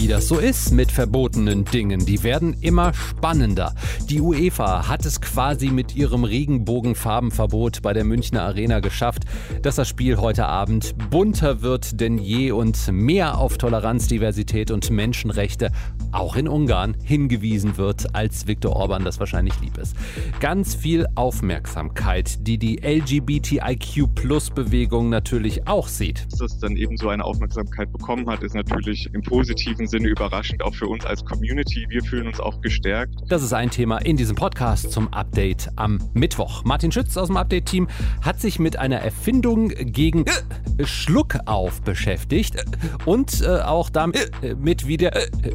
Wie 0.00 0.06
das 0.06 0.28
so 0.28 0.38
ist 0.38 0.70
mit 0.70 0.92
verbotenen 0.92 1.64
Dingen, 1.64 2.06
die 2.06 2.22
werden 2.22 2.54
immer 2.60 2.94
spannender. 2.94 3.74
Die 4.08 4.20
UEFA 4.20 4.86
hat 4.86 5.04
es 5.04 5.20
quasi 5.20 5.70
mit 5.70 5.96
ihrem 5.96 6.22
Regenbogenfarbenverbot 6.22 7.82
bei 7.82 7.94
der 7.94 8.04
Münchner 8.04 8.42
Arena 8.42 8.78
geschafft, 8.78 9.24
dass 9.62 9.74
das 9.74 9.88
Spiel 9.88 10.18
heute 10.18 10.46
Abend 10.46 10.94
bunter 11.10 11.62
wird 11.62 12.00
denn 12.00 12.16
je 12.16 12.52
und 12.52 12.78
mehr 12.92 13.38
auf 13.38 13.58
Toleranz, 13.58 14.06
Diversität 14.06 14.70
und 14.70 14.88
Menschenrechte 14.88 15.72
auch 16.12 16.36
in 16.36 16.46
Ungarn 16.46 16.96
hingewiesen 17.02 17.76
wird, 17.76 18.14
als 18.14 18.46
Viktor 18.46 18.76
Orban 18.76 19.04
das 19.04 19.18
wahrscheinlich 19.18 19.58
lieb 19.60 19.78
ist. 19.78 19.96
Ganz 20.38 20.76
viel 20.76 21.08
Aufmerksamkeit, 21.16 22.46
die 22.46 22.56
die 22.56 22.82
LGBTIQ-Plus-Bewegung 22.82 25.08
natürlich 25.08 25.66
auch 25.66 25.88
sieht. 25.88 26.24
Dass 26.30 26.40
es 26.40 26.56
dann 26.58 26.76
eben 26.76 26.96
so 26.96 27.08
eine 27.08 27.24
Aufmerksamkeit 27.24 27.90
bekommen 27.92 28.30
hat, 28.30 28.44
ist 28.44 28.54
natürlich 28.54 29.10
im 29.12 29.22
positiven 29.22 29.87
Sinne 29.88 30.08
überraschend, 30.08 30.62
auch 30.62 30.74
für 30.74 30.86
uns 30.86 31.04
als 31.04 31.24
Community. 31.24 31.86
Wir 31.88 32.02
fühlen 32.02 32.26
uns 32.26 32.40
auch 32.40 32.60
gestärkt. 32.60 33.14
Das 33.28 33.42
ist 33.42 33.52
ein 33.52 33.70
Thema 33.70 33.98
in 33.98 34.16
diesem 34.16 34.36
Podcast 34.36 34.92
zum 34.92 35.12
Update 35.12 35.68
am 35.76 35.98
Mittwoch. 36.14 36.64
Martin 36.64 36.92
Schütz 36.92 37.16
aus 37.16 37.28
dem 37.28 37.36
Update-Team 37.36 37.88
hat 38.22 38.40
sich 38.40 38.58
mit 38.58 38.78
einer 38.78 38.98
Erfindung 38.98 39.68
gegen 39.68 40.24
Schluckauf 40.84 41.80
beschäftigt 41.82 42.64
und 43.04 43.40
äh, 43.40 43.60
auch 43.60 43.90
damit, 43.90 44.30
äh, 44.42 44.54
wie 44.58 44.96
der 44.96 45.12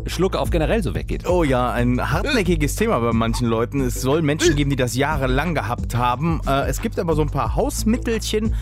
Schluckauf 0.07 0.49
generell 0.49 0.83
so 0.83 0.95
weggeht. 0.95 1.27
Oh 1.27 1.43
ja, 1.43 1.71
ein 1.71 2.11
hartnäckiges 2.11 2.75
Thema 2.75 2.99
bei 2.99 3.13
manchen 3.13 3.47
Leuten. 3.47 3.81
Es 3.81 4.01
soll 4.01 4.21
Menschen 4.21 4.55
geben, 4.55 4.69
die 4.69 4.75
das 4.75 4.95
jahrelang 4.95 5.55
gehabt 5.55 5.95
haben. 5.95 6.41
Äh, 6.47 6.67
es 6.67 6.81
gibt 6.81 6.99
aber 6.99 7.15
so 7.15 7.21
ein 7.21 7.29
paar 7.29 7.55
Hausmittelchen, 7.55 8.53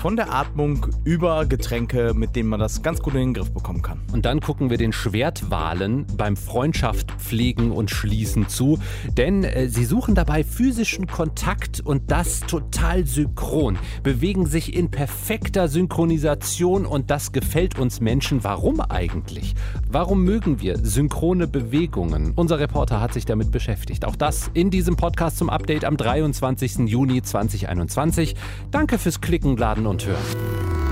von 0.00 0.16
der 0.16 0.32
Atmung 0.32 0.86
über 1.04 1.44
Getränke, 1.44 2.14
mit 2.14 2.34
denen 2.34 2.48
man 2.48 2.58
das 2.58 2.80
ganz 2.82 3.00
gut 3.00 3.12
in 3.12 3.20
den 3.20 3.34
Griff 3.34 3.52
bekommen 3.52 3.82
kann. 3.82 4.00
Und 4.14 4.24
dann 4.24 4.40
gucken 4.40 4.70
wir 4.70 4.78
den 4.78 4.94
Schwertwahlen 4.94 6.06
beim 6.16 6.38
Freundschaft 6.38 7.12
pflegen 7.18 7.70
und 7.70 7.90
schließen 7.90 8.48
zu, 8.48 8.78
denn 9.18 9.44
äh, 9.44 9.68
sie 9.68 9.84
suchen 9.84 10.14
dabei 10.14 10.42
physischen 10.42 11.06
Kontakt 11.06 11.80
und 11.80 12.10
das 12.10 12.40
total 12.40 13.06
synchron, 13.06 13.78
bewegen 14.02 14.46
sich 14.46 14.74
in 14.74 14.90
perfekter 14.90 15.68
Synchronisation 15.68 16.86
und 16.86 17.10
das 17.10 17.32
gefällt 17.32 17.78
uns 17.78 18.00
Menschen. 18.00 18.42
Warum 18.42 18.80
eigentlich? 18.80 19.54
Warum 19.90 20.24
mögen 20.24 20.62
wir 20.62 20.78
synchrone 20.78 21.46
Bewegungen? 21.46 22.32
Unser 22.36 22.58
Reporter 22.58 23.02
hat 23.02 23.12
sich 23.12 23.26
damit 23.26 23.50
beschäftigt. 23.50 24.06
Auch 24.06 24.16
das 24.16 24.50
in 24.54 24.70
diesem 24.70 24.96
Podcast 24.96 25.36
zum 25.36 25.50
Update 25.50 25.84
am 25.84 25.98
23. 25.98 26.88
Juni 26.88 27.20
2021. 27.20 28.34
Danke 28.70 28.96
fürs 28.96 29.20
Klicken, 29.20 29.58
Laden 29.58 29.89
und 29.90 30.06
Hören. 30.06 30.89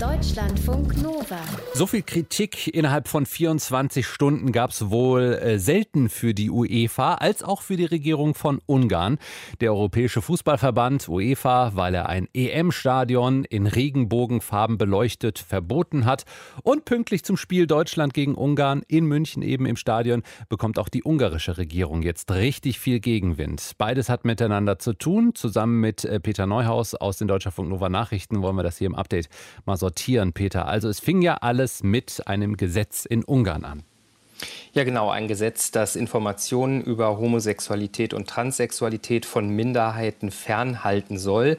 Deutschlandfunk 0.00 1.00
Nova. 1.00 1.38
So 1.72 1.86
viel 1.86 2.02
Kritik 2.02 2.66
innerhalb 2.66 3.06
von 3.06 3.26
24 3.26 4.04
Stunden 4.04 4.50
gab 4.50 4.70
es 4.70 4.90
wohl 4.90 5.34
äh, 5.34 5.58
selten 5.60 6.08
für 6.08 6.34
die 6.34 6.50
UEFA 6.50 7.14
als 7.14 7.44
auch 7.44 7.62
für 7.62 7.76
die 7.76 7.84
Regierung 7.84 8.34
von 8.34 8.60
Ungarn. 8.66 9.18
Der 9.60 9.72
Europäische 9.72 10.20
Fußballverband 10.20 11.08
UEFA, 11.08 11.76
weil 11.76 11.94
er 11.94 12.08
ein 12.08 12.26
EM-Stadion 12.34 13.44
in 13.44 13.68
Regenbogenfarben 13.68 14.78
beleuchtet 14.78 15.38
verboten 15.38 16.06
hat. 16.06 16.24
Und 16.64 16.86
pünktlich 16.86 17.24
zum 17.24 17.36
Spiel 17.36 17.68
Deutschland 17.68 18.14
gegen 18.14 18.34
Ungarn 18.34 18.82
in 18.88 19.04
München 19.04 19.42
eben 19.42 19.64
im 19.64 19.76
Stadion 19.76 20.24
bekommt 20.48 20.80
auch 20.80 20.88
die 20.88 21.04
ungarische 21.04 21.56
Regierung 21.56 22.02
jetzt 22.02 22.32
richtig 22.32 22.80
viel 22.80 22.98
Gegenwind. 22.98 23.74
Beides 23.78 24.08
hat 24.08 24.24
miteinander 24.24 24.80
zu 24.80 24.92
tun. 24.92 25.36
Zusammen 25.36 25.78
mit 25.78 26.04
äh, 26.04 26.18
Peter 26.18 26.46
Neuhaus 26.46 26.96
aus 26.96 27.18
den 27.18 27.28
Deutschlandfunk 27.28 27.68
Nova 27.68 27.88
Nachrichten 27.88 28.42
wollen 28.42 28.56
wir 28.56 28.64
das 28.64 28.76
hier 28.78 28.88
im 28.88 28.96
Update 28.96 29.28
mal 29.66 29.76
so 29.76 29.83
sortieren, 29.84 30.32
Peter. 30.32 30.66
Also 30.66 30.88
es 30.88 30.98
fing 30.98 31.20
ja 31.20 31.34
alles 31.34 31.82
mit 31.82 32.26
einem 32.26 32.56
Gesetz 32.56 33.04
in 33.04 33.22
Ungarn 33.22 33.66
an. 33.66 33.82
Ja, 34.74 34.82
genau, 34.82 35.08
ein 35.08 35.28
Gesetz, 35.28 35.70
das 35.70 35.94
Informationen 35.94 36.82
über 36.82 37.16
Homosexualität 37.18 38.12
und 38.12 38.28
Transsexualität 38.28 39.24
von 39.24 39.48
Minderheiten 39.48 40.32
fernhalten 40.32 41.16
soll. 41.16 41.58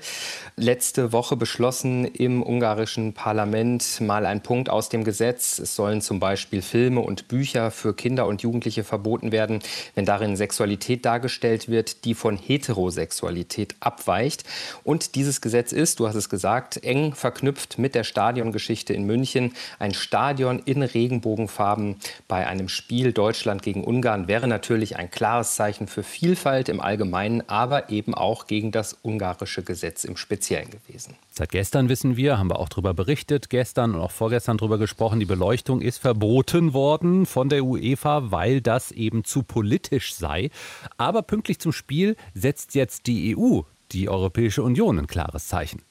Letzte 0.57 1.13
Woche 1.13 1.37
beschlossen 1.37 2.03
im 2.03 2.43
ungarischen 2.43 3.13
Parlament 3.13 4.01
mal 4.01 4.25
ein 4.25 4.43
Punkt 4.43 4.69
aus 4.69 4.89
dem 4.89 5.05
Gesetz. 5.05 5.59
Es 5.59 5.77
sollen 5.77 6.01
zum 6.01 6.19
Beispiel 6.19 6.61
Filme 6.61 6.99
und 6.99 7.29
Bücher 7.29 7.71
für 7.71 7.93
Kinder 7.93 8.27
und 8.27 8.41
Jugendliche 8.41 8.83
verboten 8.83 9.31
werden, 9.31 9.59
wenn 9.95 10.05
darin 10.05 10.35
Sexualität 10.35 11.05
dargestellt 11.05 11.69
wird, 11.69 12.03
die 12.03 12.15
von 12.15 12.35
Heterosexualität 12.37 13.75
abweicht. 13.79 14.43
Und 14.83 15.15
dieses 15.15 15.39
Gesetz 15.39 15.71
ist, 15.71 16.01
du 16.01 16.07
hast 16.09 16.15
es 16.15 16.29
gesagt, 16.29 16.83
eng 16.83 17.13
verknüpft 17.15 17.79
mit 17.79 17.95
der 17.95 18.03
Stadiongeschichte 18.03 18.93
in 18.93 19.05
München. 19.05 19.53
Ein 19.79 19.93
Stadion 19.93 20.59
in 20.65 20.83
Regenbogenfarben 20.83 21.95
bei 22.27 22.45
einem 22.45 22.67
Spiel 22.75 23.13
Deutschland 23.13 23.63
gegen 23.63 23.83
Ungarn 23.83 24.27
wäre 24.27 24.47
natürlich 24.47 24.97
ein 24.97 25.09
klares 25.09 25.55
Zeichen 25.55 25.87
für 25.87 26.03
Vielfalt 26.03 26.69
im 26.69 26.81
Allgemeinen, 26.81 27.41
aber 27.47 27.89
eben 27.89 28.13
auch 28.13 28.47
gegen 28.47 28.71
das 28.71 28.97
ungarische 29.01 29.63
Gesetz 29.63 30.03
im 30.03 30.17
Speziellen 30.17 30.69
gewesen. 30.69 31.15
Seit 31.31 31.49
gestern 31.49 31.89
wissen 31.89 32.17
wir, 32.17 32.37
haben 32.37 32.49
wir 32.49 32.59
auch 32.59 32.69
darüber 32.69 32.93
berichtet, 32.93 33.49
gestern 33.49 33.95
und 33.95 34.01
auch 34.01 34.11
vorgestern 34.11 34.57
darüber 34.57 34.77
gesprochen, 34.77 35.19
die 35.19 35.25
Beleuchtung 35.25 35.81
ist 35.81 35.97
verboten 35.97 36.73
worden 36.73 37.25
von 37.25 37.49
der 37.49 37.63
UEFA, 37.63 38.31
weil 38.31 38.61
das 38.61 38.91
eben 38.91 39.23
zu 39.23 39.43
politisch 39.43 40.13
sei. 40.13 40.49
Aber 40.97 41.21
pünktlich 41.21 41.59
zum 41.59 41.71
Spiel 41.71 42.15
setzt 42.33 42.75
jetzt 42.75 43.07
die 43.07 43.35
EU, 43.37 43.61
die 43.91 44.09
Europäische 44.09 44.63
Union, 44.63 44.99
ein 44.99 45.07
klares 45.07 45.47
Zeichen. 45.47 45.81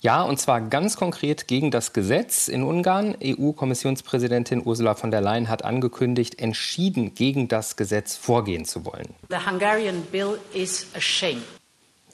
Ja, 0.00 0.22
und 0.22 0.38
zwar 0.38 0.60
ganz 0.60 0.96
konkret 0.96 1.48
gegen 1.48 1.70
das 1.70 1.92
Gesetz 1.92 2.48
in 2.48 2.62
Ungarn. 2.62 3.16
EU-Kommissionspräsidentin 3.22 4.62
Ursula 4.64 4.94
von 4.94 5.10
der 5.10 5.20
Leyen 5.20 5.48
hat 5.48 5.64
angekündigt, 5.64 6.38
entschieden 6.38 7.14
gegen 7.14 7.48
das 7.48 7.76
Gesetz 7.76 8.16
vorgehen 8.16 8.64
zu 8.64 8.84
wollen. 8.84 9.14
The 9.30 9.50
Hungarian 9.50 10.02
bill 10.10 10.38
is 10.52 10.86
a 10.94 11.00
shame. 11.00 11.42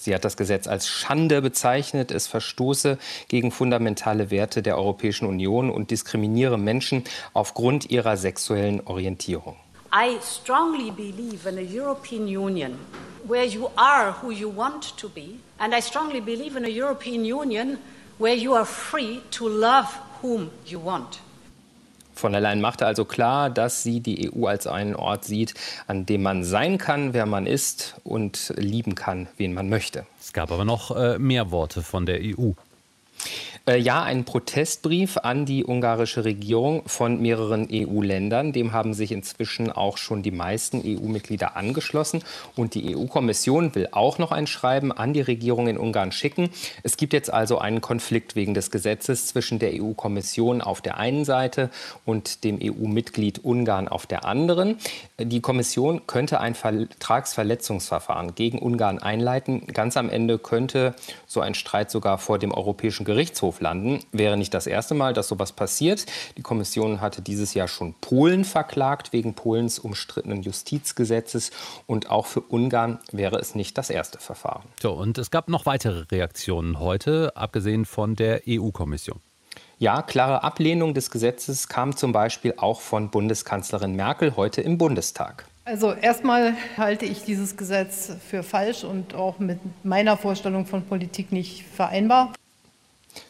Sie 0.01 0.15
hat 0.15 0.25
das 0.25 0.39
Gesetz 0.39 0.67
als 0.67 0.89
Schande 0.89 1.43
bezeichnet. 1.43 2.11
Es 2.11 2.27
verstoße 2.27 2.97
gegen 3.29 3.51
fundamentale 3.51 4.31
Werte 4.31 4.63
der 4.63 4.79
Europäischen 4.79 5.27
Union 5.27 5.69
und 5.71 5.91
diskriminiere 5.91 6.59
Menschen 6.59 7.05
aufgrund 7.35 7.91
ihrer 7.91 8.17
sexuellen 8.17 8.81
Orientierung. 8.87 9.57
I 9.93 10.21
strongly 10.21 10.93
believe 10.93 11.47
in 11.47 11.59
a 11.59 11.63
European 11.63 12.29
Union 12.29 12.79
where 13.27 13.45
you 13.45 13.71
are 13.77 14.13
who 14.13 14.31
you 14.31 14.49
want 14.49 14.97
to 14.97 15.09
be. 15.09 15.41
And 15.59 15.75
I 15.75 15.81
strongly 15.81 16.21
believe 16.21 16.57
in 16.57 16.65
a 16.65 16.69
European 16.69 17.25
Union 17.25 17.79
where 18.19 18.35
you 18.35 18.55
are 18.55 18.65
free 18.65 19.21
to 19.33 19.49
love 19.49 19.89
whom 20.23 20.51
you 20.65 20.79
want. 20.79 21.21
Von 22.15 22.33
der 22.33 22.41
Leyen 22.41 22.61
machte 22.61 22.87
also 22.87 23.05
klar, 23.05 23.51
dass 23.51 23.83
sie 23.83 24.01
die 24.01 24.31
EU 24.31 24.47
als 24.47 24.67
einen 24.67 24.95
Ort 24.95 25.25
sieht, 25.25 25.55
an 25.89 26.07
dem 26.07 26.23
man 26.23 26.45
sein 26.45 26.79
kann, 26.79 27.13
wer 27.15 27.27
man 27.27 27.47
ist 27.47 27.97
und 28.05 28.53
lieben 28.57 28.95
kann, 28.95 29.27
wen 29.39 29.55
man 29.55 29.69
möchte. 29.71 30.07
Es 30.21 30.33
gab 30.33 30.53
aber 30.53 30.65
noch 30.65 30.95
äh, 30.95 31.19
mehr 31.19 31.51
Worte 31.51 31.83
von 31.83 32.07
der 32.07 32.21
EU. 32.21 32.53
Äh, 33.67 33.79
ja, 33.79 34.03
ein 34.03 34.25
Protestbrief 34.25 35.19
an 35.19 35.45
die 35.45 35.65
ungarische 35.65 36.25
Regierung 36.25 36.83
von 36.87 37.21
mehreren 37.21 37.69
EU-Ländern. 37.71 38.53
Dem 38.53 38.73
haben 38.73 38.95
sich 38.95 39.13
inzwischen 39.13 39.71
auch 39.71 39.99
schon 39.99 40.23
die 40.23 40.31
meisten 40.31 40.83
EU-Mitglieder 40.85 41.57
angeschlossen. 41.57 42.25
Und 42.57 42.75
die 42.75 42.97
EU-Kommission 42.97 43.75
will 43.75 43.89
auch 43.93 44.19
noch 44.19 44.33
ein 44.33 44.47
Schreiben 44.47 44.93
an 44.93 45.13
die 45.13 45.21
Regierung 45.21 45.69
in 45.69 45.77
Ungarn 45.77 46.11
schicken. 46.11 46.49
Es 46.83 46.97
gibt 46.97 47.13
jetzt 47.13 47.33
also 47.33 47.59
einen 47.59 47.83
Konflikt 47.83 48.35
wegen 48.35 48.55
des 48.55 48.71
Gesetzes 48.71 49.27
zwischen 49.27 49.59
der 49.59 49.73
EU-Kommission 49.75 50.63
auf 50.63 50.81
der 50.81 50.97
einen 50.97 51.27
Seite 51.27 51.71
und 52.07 52.45
dem 52.45 52.59
EU-Mitglied 52.63 53.45
Ungarn 53.45 53.89
auf 53.89 54.07
der 54.07 54.25
anderen. 54.25 54.79
Die 55.23 55.43
Kommission 55.43 56.07
könnte 56.07 56.41
ein 56.41 56.55
Vertragsverletzungsverfahren 56.55 58.35
gegen 58.35 58.59
Ungarn 58.59 58.99
einleiten. 58.99 59.67
Ganz 59.67 59.99
am 59.99 60.09
Ende 60.09 60.39
könnte 60.39 60.95
so 61.27 61.41
ein 61.41 61.53
Streit 61.55 61.91
sogar 61.91 62.17
vor 62.17 62.39
dem 62.39 62.53
Europäischen 62.53 63.05
Gerichtshof 63.05 63.61
landen. 63.61 64.01
Wäre 64.13 64.39
nicht 64.39 64.55
das 64.55 64.67
erste 64.67 64.95
Mal, 64.95 65.13
dass 65.13 65.29
sowas 65.29 65.53
passiert. 65.53 66.07
Die 66.39 66.43
Kommission 66.43 67.03
hatte 67.03 67.21
dieses 67.21 67.53
Jahr 67.53 67.69
schon 67.69 67.95
Polen 68.01 68.45
verklagt 68.45 69.13
wegen 69.13 69.35
Polens 69.35 69.79
umstrittenen 69.79 70.43
Justizgesetzes. 70.43 71.51
Und 71.87 72.09
auch 72.09 72.25
für 72.25 72.41
Ungarn 72.41 72.99
wäre 73.13 73.39
es 73.39 73.55
nicht 73.55 73.77
das 73.77 73.91
erste 73.91 74.19
Verfahren. 74.19 74.63
So, 74.81 74.93
und 74.93 75.19
es 75.19 75.31
gab 75.31 75.49
noch 75.51 75.67
weitere 75.67 76.07
Reaktionen 76.11 76.79
heute, 76.79 77.37
abgesehen 77.37 77.85
von 77.85 78.17
der 78.17 78.43
EU-Kommission. 78.49 79.21
Ja, 79.81 80.03
klare 80.03 80.45
Ablehnung 80.45 80.93
des 80.93 81.11
Gesetzes 81.11 81.67
kam 81.67 81.97
zum 81.97 82.13
Beispiel 82.13 82.53
auch 82.59 82.83
von 82.83 83.09
Bundeskanzlerin 83.09 83.97
Merkel 83.97 84.37
heute 84.37 84.61
im 84.61 84.77
Bundestag. 84.77 85.47
Also 85.65 85.95
erstmal 85.95 86.53
halte 86.77 87.07
ich 87.07 87.25
dieses 87.25 87.57
Gesetz 87.57 88.13
für 88.29 88.43
falsch 88.43 88.85
und 88.85 89.15
auch 89.15 89.39
mit 89.39 89.59
meiner 89.83 90.19
Vorstellung 90.19 90.67
von 90.67 90.85
Politik 90.85 91.33
nicht 91.33 91.65
vereinbar. 91.65 92.35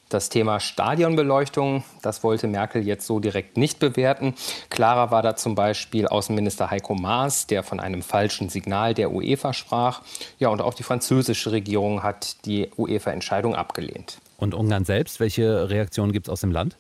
Das 0.09 0.29
Thema 0.29 0.59
Stadionbeleuchtung, 0.59 1.85
das 2.03 2.25
wollte 2.25 2.49
Merkel 2.49 2.85
jetzt 2.85 3.07
so 3.07 3.21
direkt 3.21 3.57
nicht 3.57 3.79
bewerten. 3.79 4.35
Klarer 4.71 5.13
war 5.13 5.23
da 5.23 5.37
zum 5.37 5.55
Beispiel 5.55 6.09
Außenminister 6.09 6.69
Heiko 6.69 6.97
Maas, 6.97 7.47
der 7.47 7.63
von 7.63 7.79
einem 7.79 8.03
falschen 8.03 8.49
Signal 8.49 8.93
der 8.95 9.13
UEFA 9.13 9.53
sprach. 9.53 10.03
Ja, 10.41 10.49
und 10.49 10.61
auch 10.63 10.75
die 10.75 10.83
französische 10.83 11.53
Regierung 11.53 12.03
hat 12.03 12.45
die 12.45 12.69
UEFA-Entscheidung 12.77 13.55
abgelehnt. 13.55 14.19
Und 14.41 14.55
Ungarn 14.55 14.85
selbst, 14.85 15.21
welche 15.21 15.69
Reaktionen 15.69 16.13
gibt 16.13 16.27
es 16.27 16.31
aus 16.33 16.41
dem 16.41 16.51
Land? 16.51 16.79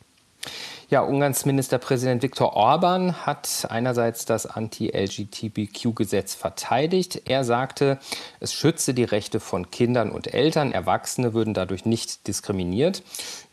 Ja, 0.91 1.03
Ungarns 1.03 1.47
Ministerpräsident 1.47 2.21
Viktor 2.21 2.57
Orban 2.57 3.25
hat 3.25 3.65
einerseits 3.71 4.25
das 4.25 4.47
Anti-LGBTQ-Gesetz 4.47 6.35
verteidigt. 6.35 7.23
Er 7.27 7.45
sagte, 7.45 8.01
es 8.41 8.53
schütze 8.53 8.93
die 8.93 9.05
Rechte 9.05 9.39
von 9.39 9.71
Kindern 9.71 10.11
und 10.11 10.35
Eltern. 10.35 10.73
Erwachsene 10.73 11.33
würden 11.33 11.55
dadurch 11.55 11.85
nicht 11.85 12.27
diskriminiert. 12.27 13.05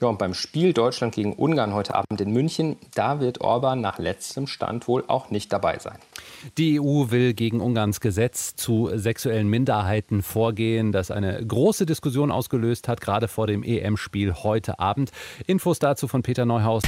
Ja, 0.02 0.08
und 0.08 0.18
beim 0.18 0.34
Spiel 0.34 0.74
Deutschland 0.74 1.14
gegen 1.14 1.34
Ungarn 1.34 1.76
heute 1.76 1.94
Abend 1.94 2.20
in 2.22 2.32
München, 2.32 2.76
da 2.96 3.20
wird 3.20 3.40
Orban 3.42 3.82
nach 3.82 4.00
letztem 4.00 4.48
Stand 4.48 4.88
wohl 4.88 5.04
auch 5.08 5.30
nicht 5.30 5.54
dabei 5.54 5.78
sein. 5.78 6.00
Die 6.58 6.80
EU 6.80 7.12
will 7.12 7.36
gegen 7.36 7.62
Ungarns 7.62 8.02
Gesetz 8.02 8.56
zu 8.56 8.90
sexuellen 8.96 9.48
Minderheiten 9.48 10.24
vorgehen, 10.24 10.92
das 10.92 11.12
eine 11.12 11.46
große 11.46 11.86
Diskussion 11.86 12.32
ausgelöst 12.32 12.88
hat, 12.88 13.00
gerade 13.00 13.28
vor 13.28 13.46
dem 13.46 13.62
EM-Spiel 13.62 14.34
heute 14.34 14.80
Abend. 14.80 15.12
Infos 15.46 15.78
dazu 15.78 16.08
von 16.08 16.24
Peter 16.24 16.44
Neuhaus. 16.44 16.82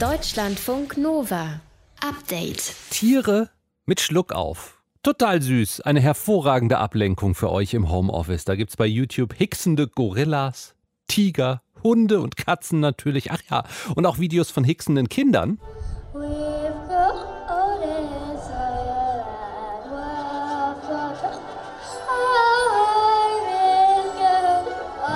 Deutschlandfunk 0.00 0.96
Nova. 0.96 1.60
Update. 2.00 2.74
Tiere 2.88 3.50
mit 3.84 4.00
Schluck 4.00 4.32
auf. 4.32 4.80
Total 5.02 5.42
süß. 5.42 5.82
Eine 5.82 6.00
hervorragende 6.00 6.78
Ablenkung 6.78 7.34
für 7.34 7.52
euch 7.52 7.74
im 7.74 7.90
Homeoffice. 7.90 8.46
Da 8.46 8.56
gibt 8.56 8.70
es 8.70 8.78
bei 8.78 8.86
YouTube 8.86 9.34
hicksende 9.34 9.88
Gorillas, 9.88 10.74
Tiger, 11.06 11.60
Hunde 11.82 12.20
und 12.20 12.38
Katzen 12.38 12.80
natürlich. 12.80 13.30
Ach 13.30 13.42
ja, 13.50 13.64
und 13.94 14.06
auch 14.06 14.18
Videos 14.18 14.50
von 14.50 14.64
hicksenden 14.64 15.10
Kindern. 15.10 15.60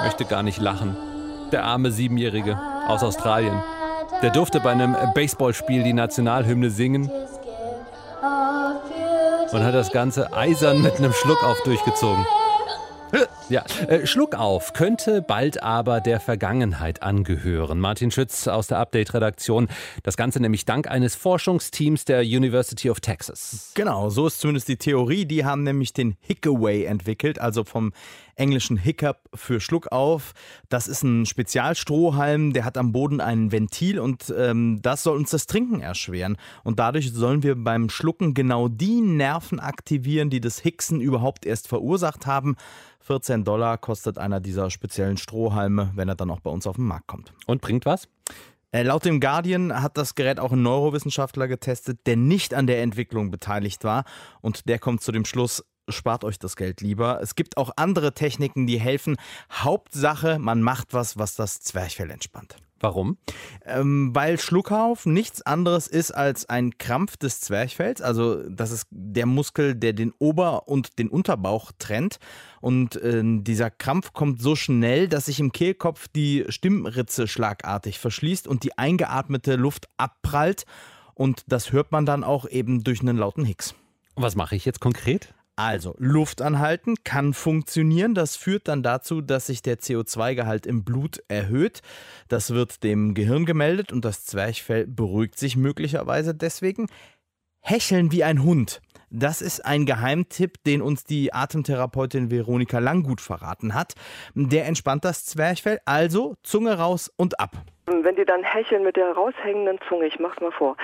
Möchte 0.03 0.27
gar 0.27 0.43
nicht 0.43 0.61
lachen. 0.61 0.95
Der 1.53 1.65
arme 1.65 1.91
Siebenjährige 1.91 2.59
aus 2.87 3.03
Australien. 3.03 3.63
Der 4.25 4.33
durfte 4.33 4.59
bei 4.59 4.71
einem 4.71 4.97
Baseballspiel 5.15 5.83
die 5.83 5.93
Nationalhymne 5.93 6.71
singen 6.71 7.11
und 9.53 9.63
hat 9.63 9.75
das 9.75 9.93
Ganze 9.93 10.33
eisern 10.33 10.81
mit 10.81 10.97
einem 10.97 11.13
Schluck 11.13 11.45
auf 11.45 11.61
durchgezogen. 11.65 12.25
Ja, 13.49 13.65
äh, 13.89 14.07
Schluck 14.07 14.35
auf 14.35 14.73
könnte 14.73 15.23
bald 15.23 15.63
aber 15.63 16.01
der 16.01 16.19
Vergangenheit 16.19 17.03
angehören. 17.03 17.79
Martin 17.79 18.11
Schütz 18.11 18.49
aus 18.49 18.67
der 18.67 18.79
Update-Redaktion. 18.79 19.69
Das 20.03 20.17
Ganze 20.17 20.41
nämlich 20.41 20.65
dank 20.65 20.91
eines 20.91 21.15
Forschungsteams 21.15 22.05
der 22.05 22.23
University 22.23 22.91
of 22.91 23.01
Texas. 23.01 23.73
Genau, 23.75 24.11
so 24.11 24.27
ist 24.27 24.41
zumindest 24.41 24.69
die 24.69 24.79
Theorie. 24.79 25.27
Die 25.27 25.45
haben 25.45 25.63
nämlich 25.63 25.93
den 25.93 26.17
Hickaway 26.21 26.85
entwickelt, 26.85 27.39
also 27.39 27.65
vom 27.65 27.93
englischen 28.37 28.77
Hiccup 28.77 29.29
für 29.35 29.61
Schluck 29.61 29.93
auf. 29.93 30.33
Das 30.69 30.89
ist 30.89 31.03
ein 31.03 31.27
Spezialstrohhalm, 31.27 32.53
der 32.53 32.65
hat 32.65 32.77
am 32.77 32.93
Boden 32.93 33.21
ein 33.21 33.53
Ventil 33.53 33.99
und 33.99 34.33
ähm, 34.37 34.81
das 34.83 35.03
soll 35.03 35.17
uns 35.17 35.31
das 35.31 35.47
Trinken 35.47 35.81
erschweren. 35.81 36.37
Und 36.63 36.79
dadurch 36.79 37.13
sollen 37.13 37.43
wir 37.43 37.55
beim 37.55 37.91
Schlucken 37.91 38.35
genau 38.35 38.69
die 38.69 39.01
Nerven 39.01 39.61
aktivieren, 39.61 40.31
die 40.31 40.41
das 40.41 40.59
Hicksen 40.59 41.01
überhaupt 41.01 41.47
erst 41.47 41.69
verursacht 41.69 42.27
haben. 42.27 42.57
14 43.05 43.45
Dollar 43.45 43.77
kostet 43.77 44.17
einer 44.19 44.41
dieser 44.41 44.71
speziellen 44.71 45.19
Strohhalme, 45.19 45.93
wenn 45.95 46.09
er 46.09 46.15
dann 46.15 46.31
auch 46.31 46.41
bei 46.41 46.51
uns 46.51 46.67
auf 46.67 46.77
den 46.77 46.87
Markt 46.87 47.07
kommt. 47.07 47.35
Und 47.47 47.61
bringt 47.61 47.85
was? 47.85 48.09
Äh, 48.73 48.83
laut 48.83 49.05
dem 49.05 49.21
Guardian 49.21 49.83
hat 49.83 49.99
das 49.99 50.15
Gerät 50.15 50.41
auch 50.41 50.53
ein 50.53 50.63
Neurowissenschaftler 50.63 51.47
getestet, 51.47 52.01
der 52.07 52.17
nicht 52.17 52.55
an 52.55 52.67
der 52.67 52.83
Entwicklung 52.83 53.31
beteiligt 53.31 53.85
war. 53.85 54.05
Und 54.41 54.69
der 54.69 54.79
kommt 54.79 55.03
zu 55.03 55.13
dem 55.13 55.27
Schluss, 55.27 55.63
spart 55.89 56.25
euch 56.25 56.39
das 56.39 56.57
Geld 56.57 56.81
lieber. 56.81 57.21
Es 57.21 57.35
gibt 57.35 57.59
auch 57.59 57.73
andere 57.77 58.15
Techniken, 58.15 58.67
die 58.67 58.81
helfen. 58.81 59.17
Hauptsache, 59.53 60.39
man 60.39 60.63
macht 60.63 60.95
was, 60.95 61.19
was 61.19 61.37
das 61.37 61.61
Zwerchfell 61.61 62.11
entspannt. 62.11 62.57
Warum? 62.81 63.19
Ähm, 63.65 64.11
weil 64.15 64.39
Schluckauf 64.39 65.07
nichts 65.07 65.43
anderes 65.43 65.87
ist 65.87 66.11
als 66.11 66.49
ein 66.49 66.77
Krampf 66.77 67.17
des 67.17 67.41
Zwerchfells. 67.41 68.03
Also 68.03 68.49
das 68.49 68.73
ist 68.73 68.87
der 68.91 69.27
Muskel, 69.27 69.75
der 69.75 69.93
den 69.93 70.13
Ober- 70.19 70.69
und 70.69 70.99
den 70.99 71.09
Unterbauch 71.09 71.73
trennt. 71.79 72.19
Und 72.61 72.97
äh, 72.97 73.23
dieser 73.25 73.71
Krampf 73.71 74.13
kommt 74.13 74.43
so 74.43 74.57
schnell, 74.57 75.09
dass 75.09 75.27
sich 75.27 75.41
im 75.41 75.53
Kehlkopf 75.53 76.09
die 76.09 76.45
Stimmritze 76.49 77.27
schlagartig 77.29 77.99
verschließt 77.99 78.49
und 78.49 78.65
die 78.65 78.77
eingeatmete 78.77 79.57
Luft 79.57 79.89
abprallt. 79.97 80.65
Und 81.15 81.45
das 81.47 81.73
hört 81.73 81.93
man 81.93 82.07
dann 82.07 82.25
auch 82.25 82.47
eben 82.49 82.83
durch 82.83 83.01
einen 83.01 83.17
lauten 83.17 83.45
Hicks. 83.45 83.75
Was 84.17 84.37
mache 84.37 84.57
ich 84.57 84.65
jetzt 84.65 84.81
konkret? 84.81 85.33
Also, 85.57 85.95
Luft 85.99 86.43
anhalten 86.43 86.97
kann 87.05 87.33
funktionieren. 87.33 88.15
Das 88.15 88.35
führt 88.35 88.67
dann 88.67 88.83
dazu, 88.83 89.21
dass 89.21 89.47
sich 89.47 89.63
der 89.63 89.79
CO2-Gehalt 89.79 90.67
im 90.67 90.85
Blut 90.85 91.23
erhöht. 91.29 91.81
Das 92.29 92.53
wird 92.53 92.83
dem 92.83 93.15
Gehirn 93.15 93.47
gemeldet 93.47 93.93
und 93.93 94.05
das 94.05 94.27
Zwerchfell 94.27 94.87
beruhigt 94.87 95.39
sich 95.39 95.57
möglicherweise 95.57 96.35
deswegen. 96.35 96.89
Hecheln 97.61 98.11
wie 98.11 98.25
ein 98.25 98.43
Hund. 98.43 98.83
Das 99.11 99.43
ist 99.43 99.65
ein 99.65 99.87
Geheimtipp, 99.87 100.65
den 100.65 100.83
uns 100.83 101.05
die 101.05 101.33
Atemtherapeutin 101.33 102.33
Veronika 102.33 102.81
Langgut 102.81 103.21
verraten 103.21 103.75
hat. 103.75 103.95
Der 104.35 104.67
entspannt 104.67 105.05
das 105.05 105.25
Zwerchfell, 105.25 105.79
also 105.85 106.35
Zunge 106.43 106.77
raus 106.79 107.13
und 107.17 107.39
ab. 107.39 107.53
Wenn 107.87 108.17
die 108.17 108.25
dann 108.25 108.43
hecheln 108.43 108.83
mit 108.83 108.97
der 108.97 109.13
raushängenden 109.13 109.79
Zunge, 109.89 110.07
ich 110.07 110.19
mach's 110.19 110.41
mal 110.41 110.51
vor. 110.51 110.77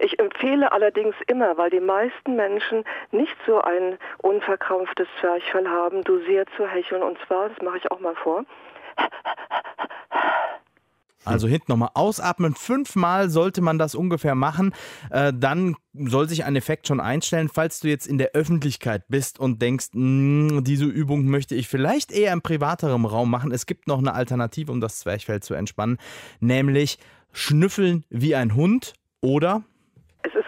Ich 0.00 0.18
empfehle 0.18 0.72
allerdings 0.72 1.14
immer, 1.26 1.56
weil 1.58 1.70
die 1.70 1.80
meisten 1.80 2.36
Menschen 2.36 2.84
nicht 3.10 3.36
so 3.46 3.60
ein 3.60 3.98
unverkrampftes 4.18 5.08
Zwerchfell 5.20 5.68
haben, 5.68 6.04
dosiert 6.04 6.48
zu 6.56 6.66
hecheln. 6.66 7.02
Und 7.02 7.18
zwar, 7.26 7.48
das 7.48 7.62
mache 7.62 7.78
ich 7.78 7.90
auch 7.90 8.00
mal 8.00 8.14
vor. 8.16 8.44
Also 11.26 11.48
hinten 11.48 11.72
nochmal 11.72 11.90
ausatmen. 11.94 12.54
Fünfmal 12.54 13.28
sollte 13.28 13.60
man 13.60 13.78
das 13.78 13.96
ungefähr 13.96 14.36
machen. 14.36 14.72
Äh, 15.10 15.32
dann 15.34 15.74
soll 15.92 16.28
sich 16.28 16.44
ein 16.44 16.54
Effekt 16.54 16.86
schon 16.86 17.00
einstellen. 17.00 17.50
Falls 17.52 17.80
du 17.80 17.88
jetzt 17.88 18.06
in 18.06 18.16
der 18.16 18.30
Öffentlichkeit 18.32 19.08
bist 19.08 19.40
und 19.40 19.60
denkst, 19.60 19.88
mh, 19.92 20.60
diese 20.60 20.84
Übung 20.84 21.26
möchte 21.26 21.56
ich 21.56 21.66
vielleicht 21.66 22.12
eher 22.12 22.32
im 22.32 22.42
privateren 22.42 23.04
Raum 23.04 23.28
machen. 23.28 23.50
Es 23.50 23.66
gibt 23.66 23.88
noch 23.88 23.98
eine 23.98 24.14
Alternative, 24.14 24.70
um 24.70 24.80
das 24.80 25.00
Zwerchfell 25.00 25.42
zu 25.42 25.54
entspannen. 25.54 25.98
Nämlich 26.38 26.98
schnüffeln 27.32 28.04
wie 28.08 28.36
ein 28.36 28.54
Hund 28.54 28.94
oder 29.20 29.64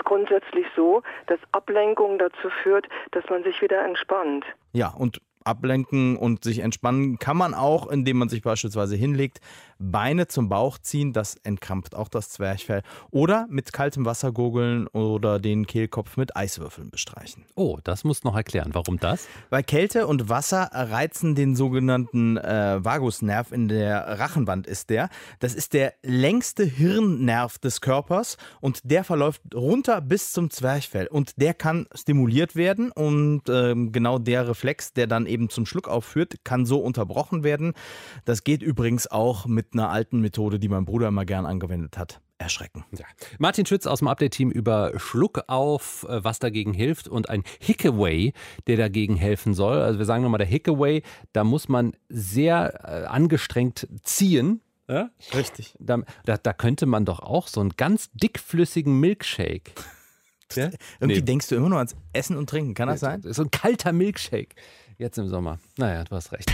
grundsätzlich 0.09 0.67
so, 0.75 1.03
dass 1.27 1.39
Ablenkung 1.53 2.19
dazu 2.19 2.51
führt, 2.63 2.89
dass 3.13 3.25
man 3.29 3.45
sich 3.45 3.61
wieder 3.63 3.85
entspannt. 3.85 4.45
Ja, 4.73 4.89
und 4.89 5.21
ablenken 5.49 6.17
und 6.17 6.45
sich 6.45 6.61
entspannen 6.61 7.19
kann 7.19 7.37
man 7.37 7.55
auch, 7.55 7.89
indem 7.89 8.19
man 8.19 8.29
sich 8.29 8.43
beispielsweise 8.43 8.97
hinlegt, 8.97 9.41
Beine 9.79 10.27
zum 10.27 10.49
Bauch 10.49 10.79
ziehen, 10.79 11.13
das 11.13 11.37
entkrampft 11.37 11.95
auch 11.95 12.09
das 12.09 12.31
Zwerchfell. 12.31 12.83
Oder 13.11 13.47
mit 13.49 13.73
kaltem 13.73 14.05
Wasser 14.05 14.33
gurgeln 14.33 14.89
oder 14.89 15.39
den 15.39 15.67
Kehlkopf 15.67 16.17
mit 16.17 16.37
Eiswürfeln 16.37 16.91
bestreichen. 16.91 17.45
Oh, 17.55 17.79
das 17.85 18.03
muss 18.03 18.25
noch 18.25 18.35
erklären. 18.35 18.71
Warum 18.73 18.99
das? 18.99 19.29
Weil 19.51 19.63
Kälte 19.63 20.09
und 20.09 20.29
Wasser 20.29 20.71
reizen 20.73 21.37
den 21.37 21.55
sogenannten 21.55 22.37
äh, 22.37 22.85
Vagusnerv 22.85 23.53
in 23.53 23.69
der 23.69 24.19
Rachenwand 24.19 24.67
ist 24.67 24.91
der. 24.91 25.11
Das 25.39 25.55
ist 25.55 25.75
der 25.75 25.95
längste 26.03 26.65
Hirnnerv 26.65 27.59
des 27.59 27.81
Körpers 27.81 28.37
und 28.61 28.81
der 28.83 29.05
verläuft 29.05 29.43
runter 29.55 30.01
bis 30.01 30.33
zum 30.33 30.51
Zwerchfell 30.51 31.07
und 31.07 31.41
der 31.41 31.55
kann 31.55 31.87
stimuliert 31.95 32.57
werden 32.57 32.91
und 32.91 33.49
äh, 33.49 33.75
genau 33.77 34.19
der 34.19 34.49
Reflex, 34.49 34.93
der 34.93 35.07
dann 35.07 35.27
eben 35.27 35.38
zum 35.49 35.67
Schluck 35.67 35.89
aufführt, 35.89 36.45
kann 36.45 36.67
so 36.67 36.81
unterbrochen 36.81 37.45
werden. 37.45 37.75
Das 38.25 38.45
geht 38.45 38.63
übrigens 38.63 39.07
auch 39.07 39.47
mit 39.47 39.69
einer 39.73 39.91
alten 39.91 40.21
Methode, 40.21 40.59
die 40.59 40.69
mein 40.69 40.85
Bruder 40.85 41.09
immer 41.09 41.25
gern 41.25 41.47
angewendet 41.47 41.97
hat. 41.97 42.21
Erschrecken. 42.39 42.85
Ja. 42.97 43.05
Martin 43.39 43.67
Schütz 43.67 43.87
aus 43.87 43.99
dem 43.99 44.07
Update-Team 44.07 44.53
über 44.53 44.93
Schluck 44.97 45.43
auf, 45.49 46.07
äh, 46.09 46.23
was 46.23 46.39
dagegen 46.39 46.73
hilft 46.73 47.09
und 47.09 47.29
ein 47.29 47.43
Hickaway, 47.61 48.33
der 48.69 48.77
dagegen 48.77 49.17
helfen 49.17 49.55
soll. 49.55 49.81
Also 49.81 49.99
wir 49.99 50.07
sagen 50.07 50.23
nochmal, 50.23 50.39
der 50.39 50.47
Hickaway, 50.47 51.03
da 51.33 51.43
muss 51.43 51.69
man 51.69 51.97
sehr 52.09 52.81
äh, 52.85 53.07
angestrengt 53.07 53.89
ziehen, 54.05 54.61
ja? 54.89 55.11
Richtig. 55.35 55.75
Da, 55.79 55.99
da, 56.25 56.39
da, 56.39 56.53
könnte 56.55 56.87
man 56.87 57.05
doch 57.05 57.21
auch 57.21 57.47
so 57.47 57.61
einen 57.61 57.75
ganz 57.77 58.11
dickflüssigen 58.13 58.99
Milkshake. 58.99 59.73
Ja? 60.55 60.71
Irgendwie 60.99 61.21
nee. 61.21 61.27
denkst 61.27 61.49
du 61.49 61.57
immer 61.57 61.69
nur 61.69 61.77
ans 61.77 61.95
Essen 62.15 62.35
und 62.39 62.49
Trinken, 62.49 62.73
kann 62.73 62.89
das 62.89 63.01
sein? 63.01 63.21
So 63.23 63.43
ein 63.43 63.51
kalter 63.51 63.93
Milkshake. 63.93 64.55
Jetzt 64.99 65.17
im 65.17 65.29
Sommer. 65.29 65.61
Naja, 65.77 66.03
du 66.03 66.17
hast 66.17 66.33
recht. 66.33 66.51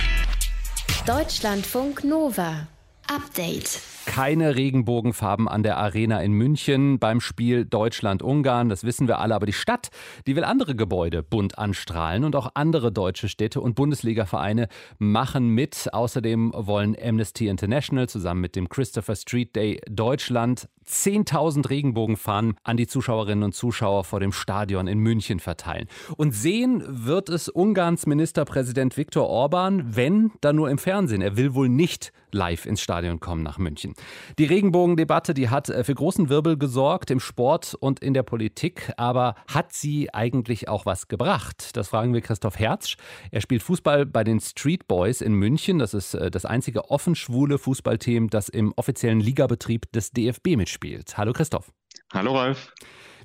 Deutschlandfunk 1.06 2.04
Nova. 2.04 2.68
Update. 3.06 3.80
Keine 4.06 4.54
Regenbogenfarben 4.54 5.48
an 5.48 5.62
der 5.62 5.78
Arena 5.78 6.20
in 6.20 6.32
München 6.32 6.98
beim 6.98 7.20
Spiel 7.20 7.64
Deutschland-Ungarn. 7.64 8.68
Das 8.68 8.84
wissen 8.84 9.08
wir 9.08 9.18
alle. 9.18 9.34
Aber 9.34 9.46
die 9.46 9.54
Stadt, 9.54 9.88
die 10.26 10.36
will 10.36 10.44
andere 10.44 10.74
Gebäude 10.74 11.22
bunt 11.22 11.58
anstrahlen 11.58 12.24
und 12.24 12.36
auch 12.36 12.50
andere 12.54 12.92
deutsche 12.92 13.28
Städte 13.28 13.62
und 13.62 13.74
Bundesliga-Vereine 13.74 14.68
machen 14.98 15.48
mit. 15.48 15.88
Außerdem 15.92 16.52
wollen 16.54 16.96
Amnesty 17.00 17.48
International 17.48 18.08
zusammen 18.08 18.42
mit 18.42 18.56
dem 18.56 18.68
Christopher 18.68 19.16
Street 19.16 19.56
Day 19.56 19.80
Deutschland 19.88 20.68
10.000 20.88 21.68
Regenbogenfahnen 21.68 22.54
an 22.62 22.76
die 22.76 22.86
Zuschauerinnen 22.86 23.44
und 23.44 23.54
Zuschauer 23.54 24.04
vor 24.04 24.20
dem 24.20 24.32
Stadion 24.32 24.86
in 24.86 24.98
München 24.98 25.40
verteilen. 25.40 25.88
Und 26.16 26.32
sehen 26.32 26.82
wird 26.86 27.28
es 27.28 27.48
Ungarns 27.48 28.06
Ministerpräsident 28.06 28.96
Viktor 28.96 29.28
Orban, 29.28 29.96
wenn, 29.96 30.32
dann 30.40 30.56
nur 30.56 30.70
im 30.70 30.78
Fernsehen. 30.78 31.22
Er 31.22 31.36
will 31.36 31.54
wohl 31.54 31.68
nicht 31.68 32.12
live 32.34 32.66
ins 32.66 32.82
Stadion 32.82 33.20
kommen 33.20 33.42
nach 33.42 33.58
München. 33.58 33.94
Die 34.38 34.44
Regenbogendebatte, 34.44 35.32
die 35.32 35.48
hat 35.48 35.68
äh, 35.70 35.84
für 35.84 35.94
großen 35.94 36.28
Wirbel 36.28 36.58
gesorgt 36.58 37.10
im 37.10 37.20
Sport 37.20 37.74
und 37.78 38.00
in 38.00 38.12
der 38.12 38.24
Politik. 38.24 38.92
Aber 38.96 39.36
hat 39.46 39.72
sie 39.72 40.12
eigentlich 40.12 40.68
auch 40.68 40.84
was 40.84 41.08
gebracht? 41.08 41.76
Das 41.76 41.88
fragen 41.88 42.12
wir 42.12 42.20
Christoph 42.20 42.58
Herzsch. 42.58 42.96
Er 43.30 43.40
spielt 43.40 43.62
Fußball 43.62 44.04
bei 44.04 44.24
den 44.24 44.40
Street 44.40 44.86
Boys 44.88 45.20
in 45.20 45.34
München. 45.34 45.78
Das 45.78 45.94
ist 45.94 46.14
äh, 46.14 46.30
das 46.30 46.44
einzige 46.44 46.90
offen 46.90 47.14
schwule 47.14 47.58
Fußballteam, 47.58 48.28
das 48.28 48.48
im 48.48 48.72
offiziellen 48.76 49.20
Ligabetrieb 49.20 49.90
des 49.92 50.10
DFB 50.10 50.56
mitspielt. 50.56 50.73
Hallo 51.16 51.32
Christoph. 51.32 51.72
Hallo 52.12 52.36
Ralf. 52.36 52.72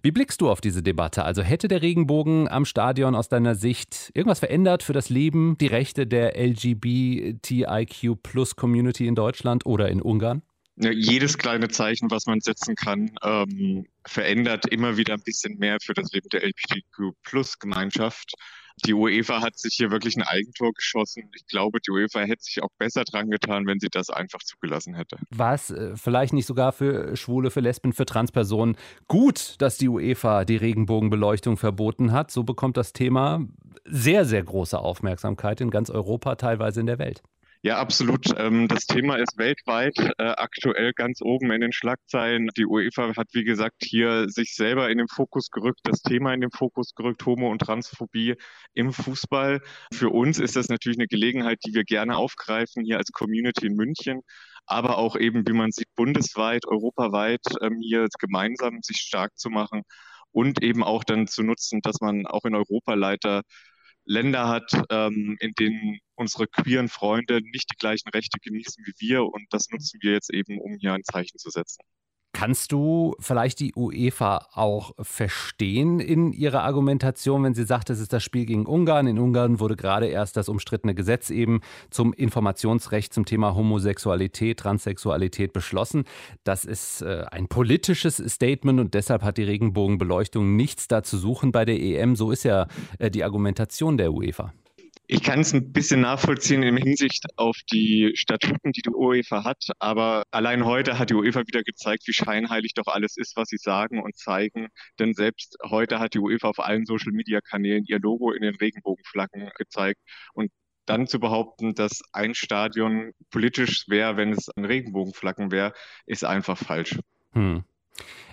Wie 0.01 0.11
blickst 0.11 0.39
du 0.39 0.49
auf 0.49 0.61
diese 0.61 0.81
Debatte? 0.81 1.25
Also 1.25 1.41
hätte 1.41 1.67
der 1.67 1.81
Regenbogen 1.81 2.47
am 2.47 2.63
Stadion 2.63 3.15
aus 3.15 3.27
deiner 3.27 3.55
Sicht 3.55 4.11
irgendwas 4.13 4.39
verändert 4.39 4.81
für 4.81 4.93
das 4.93 5.09
Leben, 5.09 5.57
die 5.57 5.67
Rechte 5.67 6.07
der 6.07 6.37
LGBTIQ-Plus-Community 6.37 9.07
in 9.07 9.15
Deutschland 9.15 9.65
oder 9.65 9.89
in 9.89 10.01
Ungarn? 10.01 10.41
Ja, 10.81 10.91
jedes 10.91 11.37
kleine 11.37 11.67
Zeichen, 11.67 12.09
was 12.09 12.25
man 12.25 12.39
setzen 12.39 12.75
kann, 12.75 13.11
ähm, 13.21 13.85
verändert 14.05 14.65
immer 14.67 14.95
wieder 14.95 15.13
ein 15.13 15.21
bisschen 15.23 15.57
mehr 15.57 15.77
für 15.81 15.93
das 15.93 16.13
Leben 16.13 16.29
der 16.29 16.41
LGBTQ-Plus-Gemeinschaft. 16.45 18.33
Die 18.85 18.93
UEFA 18.93 19.41
hat 19.41 19.59
sich 19.59 19.73
hier 19.75 19.91
wirklich 19.91 20.15
ein 20.15 20.23
Eigentor 20.23 20.71
geschossen. 20.71 21.29
Ich 21.35 21.45
glaube, 21.47 21.79
die 21.81 21.91
UEFA 21.91 22.21
hätte 22.21 22.43
sich 22.43 22.63
auch 22.63 22.69
besser 22.77 23.03
dran 23.03 23.29
getan, 23.29 23.67
wenn 23.67 23.81
sie 23.81 23.89
das 23.91 24.09
einfach 24.09 24.39
zugelassen 24.39 24.95
hätte. 24.95 25.17
War 25.31 25.53
es 25.53 25.69
äh, 25.69 25.97
vielleicht 25.97 26.31
nicht 26.31 26.45
sogar 26.45 26.71
für 26.71 27.17
Schwule, 27.17 27.51
für 27.51 27.59
Lesben, 27.59 27.91
für 27.91 28.05
Transpersonen 28.05 28.77
gut, 29.09 29.55
dass 29.59 29.77
die 29.77 29.89
UEFA 29.89 30.45
die 30.45 30.55
Regenbogenbeleuchtung 30.55 31.57
verboten 31.57 32.13
hat? 32.13 32.31
So 32.31 32.43
bekommt 32.43 32.77
das 32.77 32.93
Thema 32.93 33.45
sehr, 33.83 34.23
sehr 34.23 34.43
große 34.43 34.79
Aufmerksamkeit 34.79 35.59
in 35.59 35.71
ganz 35.71 35.89
Europa, 35.89 36.35
teilweise 36.35 36.79
in 36.79 36.85
der 36.85 36.99
Welt. 36.99 37.21
Ja, 37.61 37.77
absolut. 37.77 38.27
Ähm, 38.37 38.69
das 38.69 38.85
Thema 38.85 39.17
ist 39.17 39.37
weltweit 39.37 39.97
äh, 40.17 40.23
aktuell 40.37 40.93
ganz 40.93 41.21
oben 41.21 41.51
in 41.51 41.59
den 41.59 41.73
Schlagzeilen. 41.73 42.49
Die 42.55 42.65
UEFA 42.65 43.13
hat, 43.17 43.27
wie 43.33 43.43
gesagt, 43.43 43.83
hier 43.83 44.29
sich 44.29 44.55
selber 44.55 44.89
in 44.89 44.97
den 44.97 45.09
Fokus 45.09 45.49
gerückt, 45.51 45.81
das 45.83 46.01
Thema 46.01 46.33
in 46.33 46.39
den 46.39 46.51
Fokus 46.51 46.93
gerückt, 46.95 47.25
Homo- 47.25 47.51
und 47.51 47.59
Transphobie 47.59 48.35
im 48.75 48.93
Fußball. 48.93 49.61
Für 49.93 50.09
uns 50.09 50.39
ist 50.39 50.55
das 50.55 50.69
natürlich 50.69 50.99
eine 50.99 51.07
Gelegenheit, 51.07 51.59
die 51.65 51.73
wir 51.73 51.83
gerne 51.83 52.15
aufgreifen 52.15 52.85
hier 52.85 52.97
als 52.97 53.11
Community 53.11 53.65
in 53.67 53.75
München, 53.75 54.21
aber 54.65 54.97
auch 54.97 55.17
eben, 55.17 55.45
wie 55.45 55.53
man 55.53 55.71
sieht, 55.71 55.93
bundesweit, 55.95 56.65
europaweit 56.65 57.41
ähm, 57.61 57.79
hier 57.81 58.07
gemeinsam 58.19 58.79
sich 58.81 58.97
stark 59.01 59.37
zu 59.37 59.49
machen 59.49 59.81
und 60.31 60.63
eben 60.63 60.83
auch 60.83 61.03
dann 61.03 61.27
zu 61.27 61.43
nutzen, 61.43 61.81
dass 61.81 61.99
man 62.01 62.25
auch 62.27 62.45
in 62.45 62.55
Europa 62.55 62.93
Leiter 62.93 63.41
Länder 64.09 64.47
hat, 64.47 64.71
ähm, 64.89 65.37
in 65.39 65.53
denen 65.53 65.99
unsere 66.15 66.47
queeren 66.47 66.89
Freunde 66.89 67.41
nicht 67.53 67.71
die 67.71 67.77
gleichen 67.77 68.09
Rechte 68.09 68.39
genießen 68.39 68.83
wie 68.85 68.93
wir. 68.97 69.23
Und 69.23 69.45
das 69.51 69.69
nutzen 69.69 69.99
wir 70.01 70.13
jetzt 70.13 70.33
eben, 70.33 70.59
um 70.59 70.75
hier 70.79 70.93
ein 70.93 71.03
Zeichen 71.03 71.37
zu 71.37 71.51
setzen. 71.51 71.83
Kannst 72.39 72.71
du 72.71 73.15
vielleicht 73.19 73.59
die 73.59 73.73
UEFA 73.75 74.47
auch 74.53 74.93
verstehen 75.01 75.99
in 75.99 76.31
ihrer 76.31 76.63
Argumentation, 76.63 77.43
wenn 77.43 77.53
sie 77.53 77.65
sagt, 77.65 77.89
es 77.89 77.99
ist 77.99 78.13
das 78.13 78.23
Spiel 78.23 78.45
gegen 78.45 78.65
Ungarn? 78.65 79.07
In 79.07 79.19
Ungarn 79.19 79.59
wurde 79.59 79.75
gerade 79.75 80.07
erst 80.07 80.37
das 80.37 80.47
umstrittene 80.47 80.95
Gesetz 80.95 81.31
eben 81.31 81.59
zum 81.89 82.13
Informationsrecht 82.13 83.13
zum 83.13 83.25
Thema 83.25 83.55
Homosexualität, 83.55 84.57
Transsexualität 84.57 85.51
beschlossen. 85.51 86.05
Das 86.45 86.63
ist 86.63 87.01
äh, 87.01 87.25
ein 87.29 87.49
politisches 87.49 88.23
Statement 88.25 88.79
und 88.79 88.93
deshalb 88.93 89.21
hat 89.23 89.35
die 89.35 89.43
Regenbogenbeleuchtung 89.43 90.55
nichts 90.55 90.87
da 90.87 91.03
zu 91.03 91.17
suchen 91.17 91.51
bei 91.51 91.65
der 91.65 91.77
EM. 91.77 92.15
So 92.15 92.31
ist 92.31 92.45
ja 92.45 92.67
äh, 92.99 93.11
die 93.11 93.25
Argumentation 93.25 93.97
der 93.97 94.13
UEFA. 94.13 94.53
Ich 95.11 95.23
kann 95.23 95.39
es 95.39 95.53
ein 95.55 95.71
bisschen 95.71 96.01
nachvollziehen 96.01 96.61
in 96.61 96.77
Hinsicht 96.77 97.25
auf 97.35 97.57
die 97.71 98.11
Statuten, 98.13 98.73
die 98.73 98.83
die 98.83 98.91
UEFA 98.91 99.43
hat, 99.43 99.71
aber 99.79 100.21
allein 100.29 100.65
heute 100.65 100.99
hat 100.99 101.09
die 101.09 101.15
UEFA 101.15 101.47
wieder 101.47 101.63
gezeigt, 101.63 102.03
wie 102.05 102.13
scheinheilig 102.13 102.75
doch 102.75 102.85
alles 102.85 103.17
ist, 103.17 103.35
was 103.35 103.47
sie 103.47 103.57
sagen 103.57 104.03
und 104.03 104.15
zeigen. 104.15 104.67
Denn 104.99 105.15
selbst 105.15 105.57
heute 105.67 105.97
hat 105.97 106.13
die 106.13 106.19
UEFA 106.19 106.49
auf 106.49 106.59
allen 106.59 106.85
Social-Media-Kanälen 106.85 107.85
ihr 107.87 107.97
Logo 107.97 108.31
in 108.33 108.43
den 108.43 108.53
Regenbogenflaggen 108.53 109.49
gezeigt. 109.57 109.99
Und 110.33 110.51
dann 110.85 111.07
zu 111.07 111.19
behaupten, 111.19 111.73
dass 111.73 112.01
ein 112.13 112.35
Stadion 112.35 113.13
politisch 113.31 113.85
wäre, 113.87 114.15
wenn 114.15 114.31
es 114.31 114.47
ein 114.49 114.65
Regenbogenflaggen 114.65 115.49
wäre, 115.49 115.73
ist 116.05 116.23
einfach 116.23 116.55
falsch. 116.55 116.99
Hm. 117.33 117.63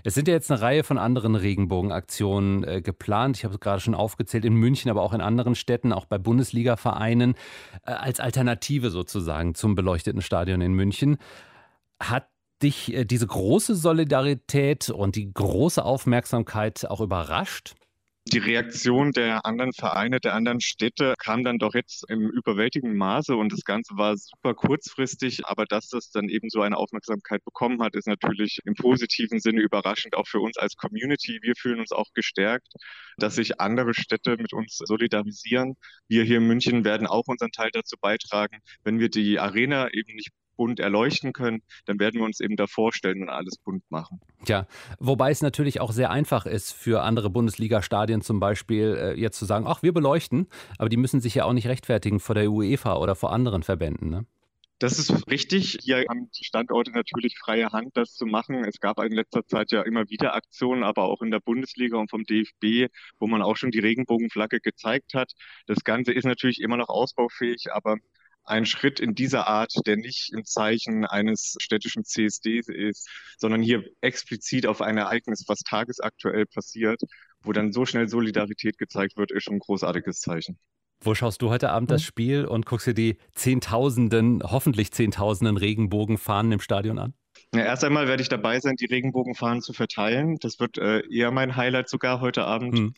Es 0.04 0.14
sind 0.14 0.28
ja 0.28 0.34
jetzt 0.34 0.50
eine 0.50 0.60
Reihe 0.60 0.84
von 0.84 0.98
anderen 0.98 1.34
Regenbogenaktionen 1.34 2.64
äh, 2.64 2.80
geplant. 2.80 3.38
Ich 3.38 3.44
habe 3.44 3.54
es 3.54 3.60
gerade 3.60 3.80
schon 3.80 3.94
aufgezählt, 3.94 4.44
in 4.44 4.54
München, 4.54 4.90
aber 4.90 5.02
auch 5.02 5.12
in 5.12 5.20
anderen 5.20 5.54
Städten, 5.54 5.92
auch 5.92 6.04
bei 6.06 6.18
Bundesliga-Vereinen, 6.18 7.34
äh, 7.84 7.90
als 7.90 8.20
Alternative 8.20 8.90
sozusagen 8.90 9.54
zum 9.54 9.74
beleuchteten 9.74 10.22
Stadion 10.22 10.60
in 10.60 10.74
München. 10.74 11.18
Hat 12.00 12.28
dich 12.62 12.94
äh, 12.94 13.04
diese 13.04 13.26
große 13.26 13.74
Solidarität 13.74 14.90
und 14.90 15.16
die 15.16 15.32
große 15.32 15.84
Aufmerksamkeit 15.84 16.88
auch 16.88 17.00
überrascht? 17.00 17.74
Die 18.32 18.38
Reaktion 18.38 19.12
der 19.12 19.46
anderen 19.46 19.72
Vereine, 19.72 20.18
der 20.18 20.34
anderen 20.34 20.60
Städte 20.60 21.14
kam 21.18 21.44
dann 21.44 21.58
doch 21.58 21.74
jetzt 21.74 22.04
im 22.10 22.28
überwältigenden 22.28 22.98
Maße 22.98 23.36
und 23.36 23.52
das 23.52 23.62
Ganze 23.64 23.96
war 23.96 24.16
super 24.16 24.54
kurzfristig, 24.54 25.46
aber 25.46 25.64
dass 25.64 25.88
das 25.88 26.10
dann 26.10 26.28
eben 26.28 26.48
so 26.50 26.60
eine 26.62 26.76
Aufmerksamkeit 26.76 27.44
bekommen 27.44 27.82
hat, 27.82 27.94
ist 27.94 28.08
natürlich 28.08 28.58
im 28.64 28.74
positiven 28.74 29.38
Sinne 29.38 29.60
überraschend, 29.60 30.16
auch 30.16 30.26
für 30.26 30.40
uns 30.40 30.56
als 30.56 30.74
Community. 30.74 31.38
Wir 31.42 31.54
fühlen 31.56 31.78
uns 31.78 31.92
auch 31.92 32.12
gestärkt, 32.14 32.66
dass 33.16 33.36
sich 33.36 33.60
andere 33.60 33.94
Städte 33.94 34.36
mit 34.38 34.52
uns 34.52 34.76
solidarisieren. 34.76 35.74
Wir 36.08 36.24
hier 36.24 36.38
in 36.38 36.48
München 36.48 36.84
werden 36.84 37.06
auch 37.06 37.24
unseren 37.28 37.52
Teil 37.52 37.70
dazu 37.72 37.96
beitragen, 38.00 38.58
wenn 38.82 38.98
wir 38.98 39.08
die 39.08 39.38
Arena 39.38 39.88
eben 39.92 40.16
nicht 40.16 40.30
bunt 40.56 40.80
erleuchten 40.80 41.32
können, 41.32 41.62
dann 41.84 41.98
werden 41.98 42.20
wir 42.20 42.24
uns 42.24 42.40
eben 42.40 42.56
da 42.56 42.66
vorstellen 42.66 43.22
und 43.22 43.28
alles 43.28 43.56
bunt 43.58 43.84
machen. 43.90 44.20
Ja, 44.46 44.66
wobei 44.98 45.30
es 45.30 45.42
natürlich 45.42 45.80
auch 45.80 45.92
sehr 45.92 46.10
einfach 46.10 46.46
ist 46.46 46.72
für 46.72 47.02
andere 47.02 47.30
Bundesliga-Stadien 47.30 48.22
zum 48.22 48.40
Beispiel 48.40 48.96
äh, 48.96 49.20
jetzt 49.20 49.38
zu 49.38 49.44
sagen, 49.44 49.66
ach, 49.68 49.82
wir 49.82 49.92
beleuchten, 49.92 50.48
aber 50.78 50.88
die 50.88 50.96
müssen 50.96 51.20
sich 51.20 51.34
ja 51.34 51.44
auch 51.44 51.52
nicht 51.52 51.66
rechtfertigen 51.66 52.20
vor 52.20 52.34
der 52.34 52.50
UEFA 52.50 52.96
oder 52.96 53.14
vor 53.14 53.32
anderen 53.32 53.62
Verbänden. 53.62 54.10
Ne? 54.10 54.26
Das 54.78 54.98
ist 54.98 55.30
richtig. 55.30 55.78
Hier 55.80 56.04
haben 56.06 56.30
die 56.38 56.44
Standorte 56.44 56.90
natürlich 56.90 57.38
freie 57.38 57.70
Hand, 57.70 57.96
das 57.96 58.12
zu 58.14 58.26
machen. 58.26 58.62
Es 58.64 58.78
gab 58.78 58.98
in 59.02 59.12
letzter 59.12 59.46
Zeit 59.46 59.72
ja 59.72 59.80
immer 59.80 60.10
wieder 60.10 60.34
Aktionen, 60.34 60.84
aber 60.84 61.04
auch 61.04 61.22
in 61.22 61.30
der 61.30 61.40
Bundesliga 61.40 61.96
und 61.96 62.10
vom 62.10 62.24
DFB, 62.24 62.92
wo 63.18 63.26
man 63.26 63.40
auch 63.40 63.56
schon 63.56 63.70
die 63.70 63.78
Regenbogenflagge 63.78 64.60
gezeigt 64.60 65.14
hat. 65.14 65.32
Das 65.66 65.82
Ganze 65.82 66.12
ist 66.12 66.24
natürlich 66.24 66.60
immer 66.60 66.76
noch 66.76 66.90
ausbaufähig, 66.90 67.72
aber 67.72 67.96
ein 68.46 68.66
Schritt 68.66 69.00
in 69.00 69.14
dieser 69.14 69.46
Art, 69.46 69.72
der 69.86 69.96
nicht 69.96 70.32
im 70.32 70.44
Zeichen 70.44 71.04
eines 71.04 71.56
städtischen 71.60 72.04
CSDs 72.04 72.68
ist, 72.68 73.08
sondern 73.38 73.62
hier 73.62 73.84
explizit 74.00 74.66
auf 74.66 74.80
ein 74.80 74.96
Ereignis, 74.96 75.44
was 75.48 75.60
tagesaktuell 75.60 76.46
passiert, 76.46 77.00
wo 77.42 77.52
dann 77.52 77.72
so 77.72 77.84
schnell 77.84 78.08
Solidarität 78.08 78.78
gezeigt 78.78 79.16
wird, 79.16 79.30
ist 79.32 79.44
schon 79.44 79.54
ein 79.54 79.60
großartiges 79.60 80.20
Zeichen. 80.20 80.58
Wo 81.00 81.14
schaust 81.14 81.42
du 81.42 81.50
heute 81.50 81.70
Abend 81.70 81.90
das 81.90 82.02
hm? 82.02 82.06
Spiel 82.06 82.44
und 82.46 82.66
guckst 82.66 82.86
dir 82.86 82.94
die 82.94 83.18
Zehntausenden, 83.34 84.42
hoffentlich 84.42 84.92
Zehntausenden 84.92 85.56
Regenbogenfahnen 85.56 86.52
im 86.52 86.60
Stadion 86.60 86.98
an? 86.98 87.14
Ja, 87.54 87.62
erst 87.64 87.84
einmal 87.84 88.08
werde 88.08 88.22
ich 88.22 88.28
dabei 88.28 88.60
sein, 88.60 88.76
die 88.76 88.86
Regenbogenfahnen 88.86 89.60
zu 89.60 89.72
verteilen. 89.72 90.36
Das 90.40 90.58
wird 90.58 90.78
äh, 90.78 91.02
eher 91.10 91.30
mein 91.30 91.56
Highlight 91.56 91.88
sogar 91.88 92.20
heute 92.20 92.44
Abend. 92.44 92.78
Hm. 92.78 92.94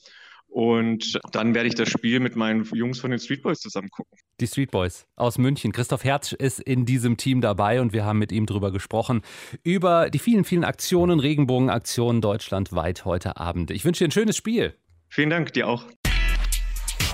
Und 0.49 1.21
dann 1.33 1.55
werde 1.55 1.69
ich 1.69 1.75
das 1.75 1.89
Spiel 1.89 2.21
mit 2.21 2.35
meinen 2.35 2.65
Jungs 2.73 2.99
von 2.99 3.11
den 3.11 3.21
Street 3.21 3.43
Boys 3.43 3.61
zusammen 3.61 3.91
gucken. 3.91 4.19
Die 4.41 4.47
Street 4.47 4.71
Boys 4.71 5.07
aus 5.15 5.39
München. 5.39 5.73
Christoph 5.73 6.05
Herz 6.05 6.33
ist 6.33 6.61
in 6.61 6.87
diesem 6.87 7.17
Team 7.17 7.41
dabei 7.41 7.81
und 7.81 7.93
wir 7.93 8.05
haben 8.05 8.19
mit 8.19 8.33
ihm 8.33 8.47
darüber 8.47 8.73
gesprochen. 8.73 9.23
Über 9.63 10.11
die 10.11 10.19
vielen, 10.19 10.45
vielen 10.45 10.65
Aktionen, 10.65 11.21
Regenbogenaktionen 11.21 12.21
deutschlandweit 12.21 13.05
heute 13.05 13.37
Abend. 13.37 13.71
Ich 13.71 13.85
wünsche 13.85 14.05
dir 14.05 14.09
ein 14.09 14.13
schönes 14.13 14.37
Spiel. 14.37 14.75
Vielen 15.09 15.31
Dank, 15.31 15.53
dir 15.53 15.69
auch. 15.69 15.85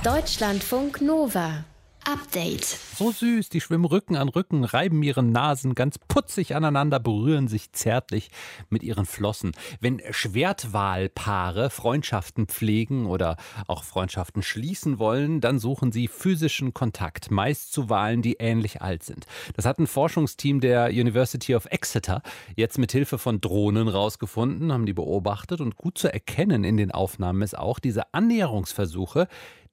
Deutschlandfunk 0.03 1.01
Nova. 1.01 1.65
Update. 2.07 2.65
So 2.65 3.11
süß, 3.11 3.49
die 3.49 3.61
schwimmen 3.61 3.87
Rücken 3.87 4.17
an 4.17 4.29
Rücken, 4.29 4.65
reiben 4.65 5.03
ihren 5.03 5.33
Nasen 5.33 5.75
ganz 5.75 5.99
putzig 5.99 6.55
aneinander, 6.55 7.01
berühren 7.01 7.49
sich 7.49 7.73
zärtlich 7.73 8.31
mit 8.69 8.83
ihren 8.83 9.07
Flossen. 9.07 9.53
Wenn 9.81 10.03
Schwertwalpaare 10.11 11.71
Freundschaften 11.71 12.47
pflegen 12.47 13.07
oder 13.07 13.37
auch 13.67 13.85
Freundschaften 13.85 14.43
schließen 14.43 14.99
wollen, 14.99 15.41
dann 15.41 15.59
suchen 15.59 15.93
sie 15.93 16.09
physischen 16.09 16.75
Kontakt, 16.75 17.31
meist 17.31 17.73
zu 17.73 17.89
Walen, 17.89 18.23
die 18.23 18.35
ähnlich 18.35 18.83
alt 18.83 19.03
sind. 19.03 19.27
Das 19.57 19.65
hat 19.65 19.79
ein 19.79 19.87
Forschungsteam 19.87 20.61
der 20.61 20.89
University 20.89 21.55
of 21.55 21.67
Exeter 21.67 22.23
jetzt 22.55 22.79
mit 22.79 22.93
Hilfe 22.93 23.19
von 23.19 23.41
Drohnen 23.41 23.89
rausgefunden, 23.89 24.73
haben 24.73 24.87
die 24.87 24.93
beobachtet 24.93 25.61
und 25.61 25.77
gut 25.77 25.99
zu 25.99 26.13
erkennen 26.13 26.65
in 26.65 26.77
den 26.77 26.91
Aufnahmen 26.91 27.43
ist 27.43 27.57
auch 27.57 27.79
diese 27.79 28.13
Annäherungsversuche, 28.13 29.27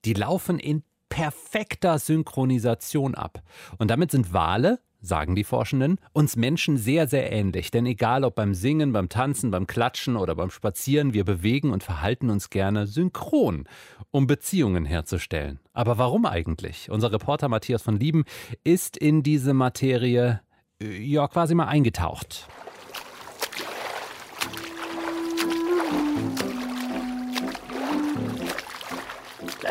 die 0.05 0.13
laufen 0.13 0.57
in 0.57 0.83
perfekter 1.12 2.00
Synchronisation 2.00 3.13
ab. 3.13 3.44
Und 3.77 3.91
damit 3.91 4.10
sind 4.12 4.34
Wale, 4.34 4.80
sagen 5.01 5.36
die 5.36 5.44
Forschenden, 5.44 6.00
uns 6.13 6.36
Menschen 6.36 6.77
sehr, 6.77 7.08
sehr 7.08 7.32
ähnlich. 7.32 7.70
Denn 7.70 7.86
egal 7.86 8.24
ob 8.24 8.36
beim 8.36 8.53
Singen, 8.53 8.94
beim 8.94 9.10
Tanzen, 9.10 9.51
beim 9.51 9.68
Klatschen 9.68 10.15
oder 10.15 10.36
beim 10.36 10.50
Spazieren, 10.50 11.13
wir 11.13 11.25
bewegen 11.25 11.72
und 11.72 11.84
verhalten 11.84 12.30
uns 12.30 12.50
gerne 12.50 12.88
synchron, 12.88 13.68
um 14.12 14.25
Beziehungen 14.25 14.86
herzustellen. 14.86 15.60
Aber 15.74 15.98
warum 15.98 16.25
eigentlich? 16.25 16.89
Unser 16.89 17.12
Reporter 17.12 17.50
Matthias 17.50 17.82
von 17.82 18.00
Lieben 18.00 18.24
ist 18.63 18.96
in 18.96 19.22
diese 19.22 19.53
Materie 19.53 20.39
äh, 20.82 20.98
ja 20.98 21.27
quasi 21.27 21.56
mal 21.56 21.68
eingetaucht. 21.68 22.48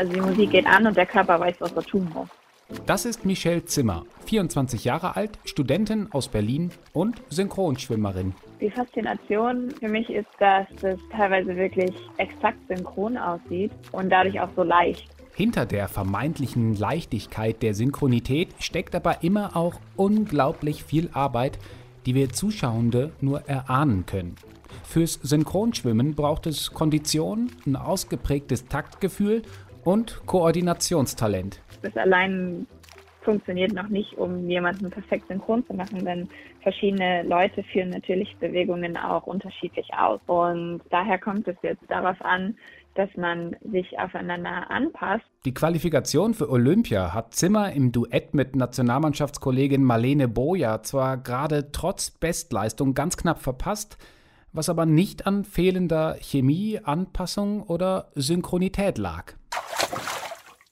Also 0.00 0.14
die 0.14 0.21
Musik 0.23 0.50
geht 0.52 0.66
an 0.66 0.87
und 0.87 0.97
der 0.97 1.04
Körper 1.04 1.38
weiß, 1.38 1.57
was 1.59 1.73
er 1.73 1.83
tun 1.83 2.11
muss. 2.14 2.28
Das 2.87 3.04
ist 3.04 3.26
Michelle 3.26 3.66
Zimmer, 3.66 4.07
24 4.25 4.83
Jahre 4.85 5.14
alt, 5.14 5.38
Studentin 5.45 6.09
aus 6.11 6.28
Berlin 6.28 6.71
und 6.95 7.21
Synchronschwimmerin. 7.28 8.33
Die 8.62 8.71
Faszination 8.71 9.71
für 9.78 9.88
mich 9.88 10.09
ist, 10.09 10.30
dass 10.38 10.66
es 10.80 10.99
teilweise 11.12 11.54
wirklich 11.54 11.92
exakt 12.16 12.57
synchron 12.69 13.19
aussieht 13.19 13.73
und 13.92 14.09
dadurch 14.09 14.40
auch 14.40 14.49
so 14.57 14.62
leicht. 14.62 15.07
Hinter 15.35 15.66
der 15.66 15.87
vermeintlichen 15.87 16.76
Leichtigkeit 16.76 17.62
der 17.62 17.75
Synchronität 17.75 18.54
steckt 18.59 18.95
aber 18.95 19.23
immer 19.23 19.54
auch 19.54 19.80
unglaublich 19.97 20.83
viel 20.83 21.11
Arbeit, 21.12 21.59
die 22.07 22.14
wir 22.14 22.30
Zuschauende 22.30 23.12
nur 23.21 23.42
erahnen 23.42 24.07
können. 24.07 24.37
Fürs 24.85 25.21
Synchronschwimmen 25.23 26.14
braucht 26.14 26.47
es 26.47 26.73
Kondition, 26.73 27.50
ein 27.66 27.76
ausgeprägtes 27.76 28.66
Taktgefühl 28.66 29.42
und 29.84 30.20
Koordinationstalent. 30.26 31.60
Das 31.82 31.96
allein 31.96 32.66
funktioniert 33.22 33.72
noch 33.72 33.88
nicht, 33.88 34.14
um 34.14 34.49
jemanden 34.49 34.90
perfekt 34.90 35.28
synchron 35.28 35.64
zu 35.66 35.75
machen, 35.75 36.04
denn 36.04 36.28
verschiedene 36.62 37.22
Leute 37.22 37.62
führen 37.64 37.90
natürlich 37.90 38.37
Bewegungen 38.38 38.96
auch 38.96 39.26
unterschiedlich 39.26 39.88
aus. 39.96 40.20
Und 40.26 40.80
daher 40.90 41.18
kommt 41.18 41.46
es 41.46 41.56
jetzt 41.62 41.82
darauf 41.88 42.20
an, 42.22 42.56
dass 42.94 43.08
man 43.16 43.56
sich 43.70 43.99
aufeinander 43.99 44.70
anpasst. 44.70 45.25
Die 45.44 45.54
Qualifikation 45.54 46.34
für 46.34 46.50
Olympia 46.50 47.14
hat 47.14 47.34
Zimmer 47.34 47.72
im 47.72 47.92
Duett 47.92 48.34
mit 48.34 48.56
Nationalmannschaftskollegin 48.56 49.84
Marlene 49.84 50.28
Boja 50.28 50.82
zwar 50.82 51.16
gerade 51.16 51.72
trotz 51.72 52.10
Bestleistung 52.10 52.94
ganz 52.94 53.16
knapp 53.16 53.40
verpasst, 53.40 53.96
was 54.52 54.68
aber 54.68 54.87
nicht 54.87 55.26
an 55.26 55.44
fehlender 55.44 56.16
Chemie, 56.20 56.80
Anpassung 56.82 57.62
oder 57.62 58.10
Synchronität 58.16 58.99
lag. 58.99 59.34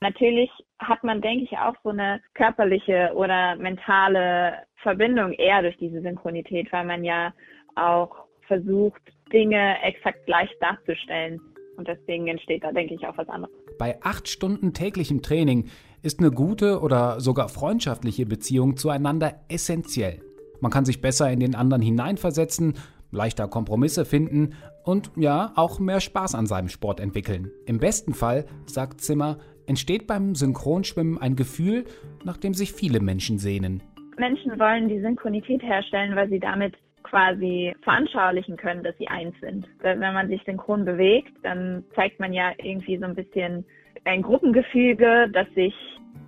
Natürlich 0.01 0.51
hat 0.79 1.03
man, 1.03 1.21
denke 1.21 1.45
ich, 1.45 1.59
auch 1.59 1.75
so 1.83 1.91
eine 1.91 2.21
körperliche 2.35 3.13
oder 3.15 3.57
mentale 3.57 4.55
Verbindung 4.83 5.33
eher 5.33 5.63
durch 5.63 5.77
diese 5.79 6.01
Synchronität, 6.01 6.73
weil 6.73 6.85
man 6.85 7.05
ja 7.05 7.33
auch 7.75 8.15
versucht, 8.47 9.03
Dinge 9.33 9.77
exakt 9.83 10.25
gleich 10.27 10.51
darzustellen. 10.61 11.41
Und 11.77 11.87
deswegen 11.87 12.27
entsteht 12.27 12.65
da, 12.65 12.73
denke 12.73 12.95
ich, 12.95 13.07
auch 13.07 13.17
was 13.17 13.29
anderes. 13.29 13.55
Bei 13.79 13.99
acht 14.03 14.29
Stunden 14.29 14.73
täglichem 14.73 15.23
Training 15.23 15.69
ist 16.03 16.21
eine 16.21 16.31
gute 16.31 16.81
oder 16.81 17.21
sogar 17.21 17.49
freundschaftliche 17.49 18.27
Beziehung 18.27 18.77
zueinander 18.77 19.35
essentiell. 19.49 20.21
Man 20.61 20.73
kann 20.73 20.85
sich 20.85 21.01
besser 21.01 21.31
in 21.31 21.41
den 21.41 21.55
anderen 21.55 21.83
hineinversetzen, 21.83 22.75
leichter 23.11 23.49
Kompromisse 23.49 24.05
finden 24.05 24.55
und 24.89 25.11
ja, 25.17 25.53
auch 25.55 25.81
mehr 25.81 26.01
Spaß 26.01 26.35
an 26.35 26.47
seinem 26.47 26.71
Sport 26.71 26.99
entwickeln. 26.99 27.51
Im 27.67 27.79
besten 27.79 28.15
Fall, 28.15 28.47
sagt 28.65 29.03
Zimmer, 29.03 29.37
entsteht 29.67 30.07
beim 30.07 30.35
Synchronschwimmen 30.35 31.19
ein 31.19 31.37
Gefühl, 31.37 31.85
nach 32.25 32.39
dem 32.39 32.55
sich 32.55 32.73
viele 32.73 33.01
Menschen 33.01 33.37
sehnen. 33.37 33.83
Menschen 34.17 34.59
wollen 34.59 34.89
die 34.89 34.99
Synchronität 35.03 35.63
herstellen, 35.63 36.17
weil 36.17 36.31
sie 36.31 36.41
damit 36.41 36.75
quasi 37.03 37.75
veranschaulichen 37.83 38.57
können, 38.57 38.83
dass 38.83 38.97
sie 38.97 39.09
eins 39.09 39.35
sind. 39.43 39.67
Wenn 39.81 40.01
man 40.01 40.29
sich 40.29 40.41
synchron 40.47 40.87
bewegt, 40.87 41.33
dann 41.43 41.85
zeigt 41.95 42.19
man 42.19 42.33
ja 42.33 42.53
irgendwie 42.57 42.97
so 42.97 43.05
ein 43.05 43.15
bisschen 43.15 43.67
ein 44.05 44.23
Gruppengefüge, 44.23 45.29
das 45.35 45.47
sich 45.55 45.75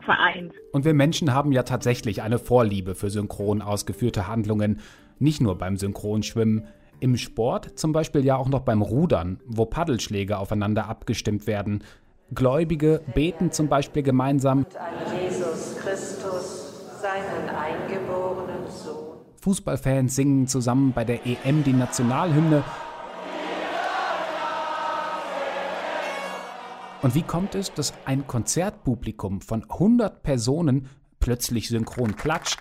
vereint. 0.04 0.52
Und 0.72 0.84
wir 0.84 0.92
Menschen 0.92 1.32
haben 1.32 1.52
ja 1.52 1.62
tatsächlich 1.62 2.20
eine 2.20 2.38
Vorliebe 2.38 2.94
für 2.94 3.08
synchron 3.08 3.62
ausgeführte 3.62 4.28
Handlungen, 4.28 4.80
nicht 5.18 5.40
nur 5.40 5.56
beim 5.56 5.78
Synchronschwimmen. 5.78 6.68
Im 7.00 7.17
Sport, 7.17 7.78
zum 7.78 7.93
Beispiel 7.93 8.25
ja 8.26 8.36
auch 8.36 8.49
noch 8.49 8.60
beim 8.60 8.82
Rudern, 8.82 9.41
wo 9.47 9.65
Paddelschläge 9.65 10.39
aufeinander 10.39 10.86
abgestimmt 10.86 11.47
werden. 11.47 11.82
Gläubige 12.34 13.00
beten 13.15 13.52
zum 13.52 13.69
Beispiel 13.69 14.02
gemeinsam 14.02 14.67
an 14.78 15.21
Jesus 15.21 15.76
Christus, 15.78 17.00
seinen 17.00 17.49
eingeborenen 17.49 18.69
Sohn. 18.69 19.17
Fußballfans 19.41 20.15
singen 20.15 20.47
zusammen 20.47 20.93
bei 20.93 21.04
der 21.04 21.26
EM 21.26 21.65
die 21.65 21.73
Nationalhymne. 21.73 22.63
Und 27.00 27.15
wie 27.15 27.23
kommt 27.23 27.54
es, 27.54 27.73
dass 27.73 27.95
ein 28.04 28.26
Konzertpublikum 28.26 29.41
von 29.41 29.65
100 29.71 30.23
Personen 30.23 30.91
plötzlich 31.19 31.69
synchron 31.69 32.15
klatscht? 32.15 32.58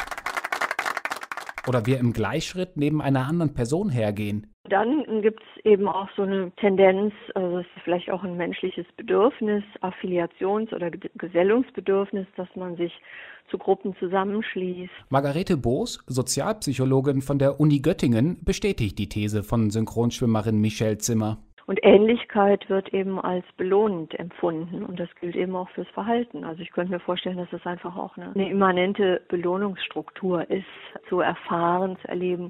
Oder 1.68 1.86
wir 1.86 2.00
im 2.00 2.14
Gleichschritt 2.14 2.78
neben 2.78 3.02
einer 3.02 3.28
anderen 3.28 3.54
Person 3.54 3.90
hergehen? 3.90 4.48
Dann 4.70 5.22
gibt 5.22 5.42
es 5.42 5.66
eben 5.66 5.88
auch 5.88 6.08
so 6.16 6.22
eine 6.22 6.52
Tendenz, 6.58 7.14
also 7.34 7.60
es 7.60 7.66
ist 7.76 7.84
vielleicht 7.84 8.12
auch 8.12 8.24
ein 8.24 8.38
menschliches 8.38 8.86
Bedürfnis, 8.98 9.64
Affiliations- 9.82 10.74
oder 10.74 10.92
Gesellungsbedürfnis, 10.92 12.28
dass 12.36 12.48
man 12.56 12.78
sich 12.78 12.94
zu 13.50 13.58
Gruppen 13.58 13.96
zusammenschließt. 13.98 14.92
Margarete 15.10 15.58
Boos, 15.58 16.04
Sozialpsychologin 16.06 17.22
von 17.22 17.40
der 17.40 17.60
Uni 17.60 17.80
Göttingen, 17.80 18.44
bestätigt 18.44 19.00
die 19.00 19.10
These 19.10 19.42
von 19.42 19.72
Synchronschwimmerin 19.72 20.62
Michelle 20.62 21.00
Zimmer. 21.00 21.40
Und 21.70 21.78
Ähnlichkeit 21.84 22.68
wird 22.68 22.96
eben 22.96 23.20
als 23.20 23.46
belohnend 23.56 24.18
empfunden 24.18 24.82
und 24.82 25.00
das 25.00 25.08
gilt 25.22 25.36
eben 25.36 25.56
auch 25.56 25.70
fürs 25.70 25.88
Verhalten. 25.90 26.44
Also 26.44 26.64
ich 26.64 26.72
könnte 26.72 26.94
mir 26.94 27.00
vorstellen, 27.00 27.38
dass 27.38 27.54
es 27.54 27.64
einfach 27.64 27.96
auch 27.96 28.18
eine, 28.18 28.34
eine 28.34 28.50
immanente 28.50 29.22
Belohnungsstruktur 29.30 30.50
ist, 30.50 30.66
zu 31.10 31.20
erfahren, 31.20 31.96
zu 32.02 32.08
erleben, 32.08 32.50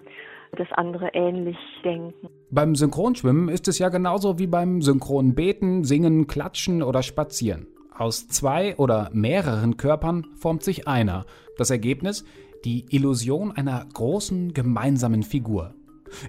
dass 0.55 0.71
andere 0.71 1.10
ähnlich 1.12 1.58
denken. 1.84 2.29
Beim 2.49 2.75
Synchronschwimmen 2.75 3.49
ist 3.49 3.67
es 3.67 3.77
ja 3.77 3.89
genauso 3.89 4.39
wie 4.39 4.47
beim 4.47 4.82
Synchronbeten, 4.82 5.84
Singen, 5.84 6.27
Klatschen 6.27 6.82
oder 6.82 7.03
Spazieren. 7.03 7.67
Aus 7.93 8.29
zwei 8.29 8.77
oder 8.77 9.10
mehreren 9.12 9.75
Körpern 9.75 10.27
formt 10.39 10.63
sich 10.63 10.88
einer. 10.88 11.25
Das 11.58 11.71
Ergebnis? 11.71 12.23
Die 12.63 12.86
Illusion 12.89 13.51
einer 13.51 13.86
großen 13.93 14.53
gemeinsamen 14.53 15.23
Figur. 15.23 15.73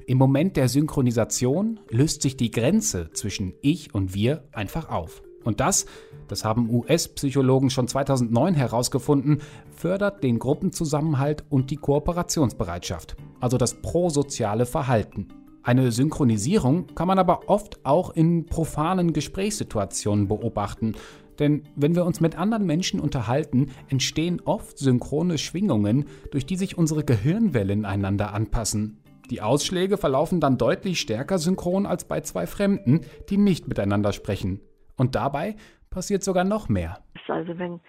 Im 0.07 0.19
Moment 0.19 0.57
der 0.57 0.69
Synchronisation 0.69 1.81
löst 1.91 2.23
sich 2.23 2.37
die 2.37 2.51
Grenze 2.51 3.11
zwischen 3.13 3.55
ich 3.63 3.95
und 3.95 4.15
wir 4.15 4.45
einfach 4.53 4.89
auf. 4.89 5.23
Und 5.45 5.61
das, 5.61 5.87
das 6.29 6.45
haben 6.45 6.71
US-Psychologen 6.71 7.71
schon 7.71 7.89
2009 7.89 8.55
herausgefunden, 8.55 9.41
fördert 9.71 10.23
den 10.23 10.39
Gruppenzusammenhalt 10.39 11.45
und 11.49 11.71
die 11.71 11.77
Kooperationsbereitschaft, 11.77 13.17
also 13.41 13.57
das 13.57 13.81
prosoziale 13.81 14.67
Verhalten. 14.67 15.29
Eine 15.63 15.93
Synchronisierung 15.93 16.87
kann 16.95 17.09
man 17.09 17.19
aber 17.19 17.49
oft 17.49 17.85
auch 17.85 18.11
in 18.11 18.47
profanen 18.47 19.13
Gesprächssituationen 19.13 20.27
beobachten, 20.29 20.95
denn 21.39 21.63
wenn 21.75 21.95
wir 21.95 22.05
uns 22.05 22.21
mit 22.21 22.37
anderen 22.37 22.67
Menschen 22.67 23.01
unterhalten, 23.01 23.71
entstehen 23.89 24.41
oft 24.45 24.79
synchrone 24.79 25.39
Schwingungen, 25.39 26.05
durch 26.31 26.45
die 26.45 26.57
sich 26.57 26.77
unsere 26.77 27.03
Gehirnwellen 27.03 27.87
einander 27.87 28.35
anpassen. 28.35 29.00
Die 29.31 29.43
Ausschläge 29.43 29.97
verlaufen 29.97 30.41
dann 30.41 30.59
deutlich 30.59 31.01
stärker 31.01 31.39
synchron 31.39 31.87
als 31.87 32.07
bei 32.07 32.21
zwei 32.21 32.47
Fremden, 32.47 33.03
die 33.29 33.39
nicht 33.39 33.69
miteinander 33.69 34.13
sprechen. 34.13 34.61
Und 34.97 35.15
dabei 35.15 35.55
passiert 35.89 36.23
sogar 36.25 36.45
noch 36.45 36.69
mehr. 36.69 36.99
Also 37.29 37.59
wenn 37.59 37.81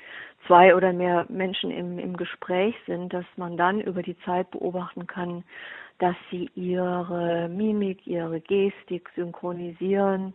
zwei 0.45 0.75
oder 0.75 0.93
mehr 0.93 1.25
Menschen 1.29 1.71
im, 1.71 1.97
im 1.97 2.15
Gespräch 2.15 2.75
sind, 2.85 3.11
dass 3.11 3.25
man 3.37 3.57
dann 3.57 3.81
über 3.81 4.03
die 4.03 4.17
Zeit 4.19 4.51
beobachten 4.51 5.07
kann, 5.07 5.43
dass 5.97 6.15
sie 6.29 6.49
ihre 6.55 7.49
Mimik, 7.49 8.05
ihre 8.05 8.39
Gestik 8.39 9.09
synchronisieren, 9.15 10.33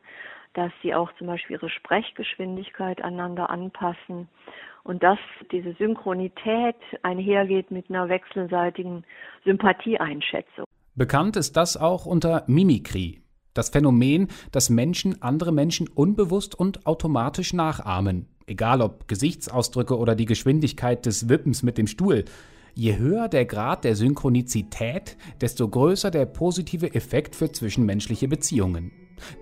dass 0.55 0.73
sie 0.83 0.95
auch 0.95 1.13
zum 1.19 1.29
Beispiel 1.29 1.57
ihre 1.57 1.71
Sprechgeschwindigkeit 1.71 3.03
einander 3.03 3.51
anpassen 3.51 4.29
und 4.85 5.03
dass 5.03 5.19
diese 5.53 5.73
Synchronität 5.75 6.77
einhergeht 7.03 7.71
mit 7.71 7.91
einer 7.91 8.09
wechselseitigen 8.09 9.05
Sympathieeinschätzung. 9.45 10.67
Bekannt 10.97 11.37
ist 11.37 11.59
das 11.59 11.77
auch 11.77 12.07
unter 12.07 12.45
Mimikrie. 12.47 13.21
Das 13.53 13.69
Phänomen, 13.69 14.29
dass 14.51 14.71
Menschen 14.71 15.21
andere 15.21 15.53
Menschen 15.53 15.89
unbewusst 15.89 16.55
und 16.55 16.87
automatisch 16.87 17.53
nachahmen. 17.53 18.27
Egal 18.47 18.81
ob 18.81 19.07
Gesichtsausdrücke 19.07 19.99
oder 19.99 20.15
die 20.15 20.25
Geschwindigkeit 20.25 21.05
des 21.05 21.29
Wippens 21.29 21.63
mit 21.63 21.77
dem 21.77 21.87
Stuhl. 21.87 22.25
Je 22.75 22.97
höher 22.97 23.29
der 23.29 23.45
Grad 23.45 23.85
der 23.85 23.95
Synchronizität, 23.95 25.19
desto 25.43 25.69
größer 25.69 26.11
der 26.11 26.25
positive 26.25 26.95
Effekt 26.95 27.37
für 27.37 27.53
zwischenmenschliche 27.53 28.27
Beziehungen. 28.27 28.91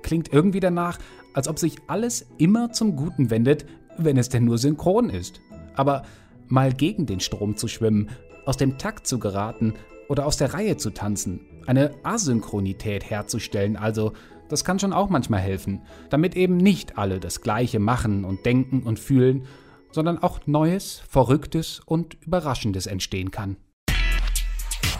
Klingt 0.02 0.32
irgendwie 0.32 0.60
danach, 0.60 0.98
als 1.34 1.46
ob 1.46 1.60
sich 1.60 1.76
alles 1.86 2.26
immer 2.36 2.72
zum 2.72 2.96
Guten 2.96 3.30
wendet, 3.30 3.64
wenn 3.96 4.16
es 4.16 4.28
denn 4.28 4.44
nur 4.44 4.58
synchron 4.58 5.08
ist. 5.08 5.40
Aber 5.76 6.02
mal 6.48 6.72
gegen 6.72 7.06
den 7.06 7.20
Strom 7.20 7.56
zu 7.56 7.68
schwimmen, 7.68 8.10
aus 8.44 8.56
dem 8.56 8.76
Takt 8.76 9.06
zu 9.06 9.20
geraten 9.20 9.74
oder 10.08 10.26
aus 10.26 10.36
der 10.36 10.54
Reihe 10.54 10.76
zu 10.76 10.90
tanzen, 10.90 11.40
eine 11.66 11.92
Asynchronität 12.02 13.08
herzustellen, 13.08 13.76
also 13.76 14.12
das 14.48 14.64
kann 14.64 14.78
schon 14.78 14.92
auch 14.92 15.08
manchmal 15.08 15.40
helfen, 15.40 15.82
damit 16.10 16.36
eben 16.36 16.56
nicht 16.56 16.98
alle 16.98 17.20
das 17.20 17.40
Gleiche 17.40 17.78
machen 17.78 18.24
und 18.24 18.44
denken 18.44 18.82
und 18.82 18.98
fühlen, 18.98 19.46
sondern 19.90 20.18
auch 20.18 20.40
Neues, 20.46 21.02
Verrücktes 21.08 21.80
und 21.86 22.14
Überraschendes 22.22 22.86
entstehen 22.86 23.30
kann. 23.30 23.56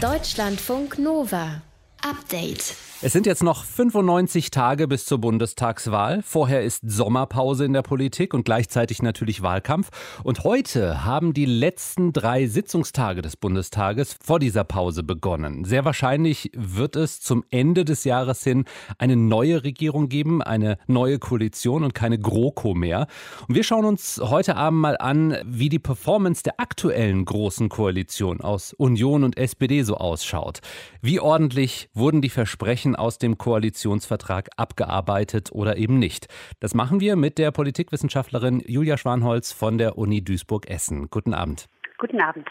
Deutschlandfunk 0.01 0.99
Nova. 0.99 1.63
Update. 2.05 2.77
Es 3.07 3.13
sind 3.13 3.27
jetzt 3.27 3.43
noch 3.43 3.65
95 3.65 4.51
Tage 4.51 4.89
bis 4.89 5.05
zur 5.05 5.19
Bundestagswahl. 5.19 6.23
Vorher 6.23 6.63
ist 6.63 6.81
Sommerpause 6.87 7.67
in 7.67 7.75
der 7.75 7.83
Politik 7.83 8.33
und 8.33 8.47
gleichzeitig 8.47 9.03
natürlich 9.03 9.43
Wahlkampf. 9.43 9.91
Und 10.23 10.43
heute 10.45 11.05
haben 11.05 11.35
die 11.35 11.45
letzten 11.45 12.15
drei 12.15 12.47
Sitzungstage 12.47 13.21
des 13.21 13.37
Bundestages 13.37 14.17
vor 14.23 14.39
dieser 14.39 14.65
Pause 14.65 15.03
begonnen. 15.03 15.65
Sehr 15.65 15.85
wahrscheinlich 15.85 16.51
wird 16.55 16.97
es 16.97 17.21
zum 17.21 17.45
Ende 17.51 17.85
des 17.85 18.05
Jahres 18.05 18.43
hin 18.43 18.65
eine 18.97 19.17
neue 19.17 19.65
Regierung 19.65 20.09
geben, 20.09 20.41
eine 20.41 20.79
neue 20.87 21.19
Koalition 21.19 21.85
und 21.85 21.95
keine 21.95 22.19
GroKo 22.19 22.73
mehr. 22.73 23.07
Und 23.49 23.55
wir 23.55 23.65
schauen 23.65 23.85
uns 23.85 24.19
heute 24.23 24.57
Abend 24.57 24.81
mal 24.81 24.97
an, 24.97 25.37
wie 25.45 25.69
die 25.69 25.79
Performance 25.79 26.43
der 26.43 26.59
aktuellen 26.59 27.27
großen 27.27 27.69
Koalition 27.69 28.41
aus 28.41 28.73
Union 28.73 29.25
und 29.25 29.37
SPD 29.37 29.83
so 29.83 29.97
ausschaut. 29.97 30.61
Wie 31.03 31.21
ordentlich 31.21 31.91
wurden 31.95 32.21
die 32.21 32.29
Versprechen 32.29 32.97
aus 32.97 33.19
dem 33.19 33.39
Koalitionsvertrag 33.39 34.51
abgearbeitet 34.57 35.51
oder 35.53 35.77
eben 35.77 35.99
nicht. 35.99 36.27
Das 36.61 36.75
machen 36.75 37.01
wir 37.01 37.17
mit 37.17 37.39
der 37.39 37.51
Politikwissenschaftlerin 37.53 38.63
Julia 38.67 38.99
Schwanholz 38.99 39.53
von 39.53 39.79
der 39.79 39.97
Uni 39.97 40.23
Duisburg-Essen. 40.23 41.09
Guten 41.11 41.35
Abend. 41.35 41.69
Guten 41.99 42.21
Abend. 42.21 42.47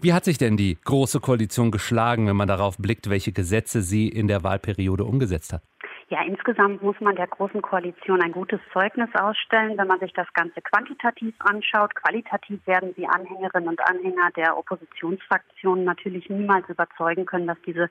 Wie 0.00 0.12
hat 0.12 0.24
sich 0.24 0.38
denn 0.38 0.56
die 0.56 0.78
Große 0.82 1.20
Koalition 1.20 1.70
geschlagen, 1.70 2.26
wenn 2.28 2.36
man 2.36 2.48
darauf 2.48 2.78
blickt, 2.78 3.10
welche 3.10 3.32
Gesetze 3.32 3.82
sie 3.82 4.08
in 4.08 4.28
der 4.28 4.44
Wahlperiode 4.44 5.04
umgesetzt 5.04 5.52
hat? 5.52 5.62
Ja, 6.14 6.22
insgesamt 6.22 6.80
muss 6.80 6.94
man 7.00 7.16
der 7.16 7.26
Großen 7.26 7.60
Koalition 7.60 8.22
ein 8.22 8.30
gutes 8.30 8.60
Zeugnis 8.72 9.08
ausstellen, 9.14 9.76
wenn 9.76 9.88
man 9.88 9.98
sich 9.98 10.12
das 10.12 10.32
Ganze 10.32 10.62
quantitativ 10.62 11.34
anschaut. 11.40 11.92
Qualitativ 11.96 12.64
werden 12.68 12.94
die 12.94 13.08
Anhängerinnen 13.08 13.68
und 13.68 13.80
Anhänger 13.80 14.30
der 14.36 14.56
Oppositionsfraktionen 14.56 15.82
natürlich 15.82 16.30
niemals 16.30 16.68
überzeugen 16.68 17.26
können, 17.26 17.48
dass 17.48 17.60
diese 17.66 17.88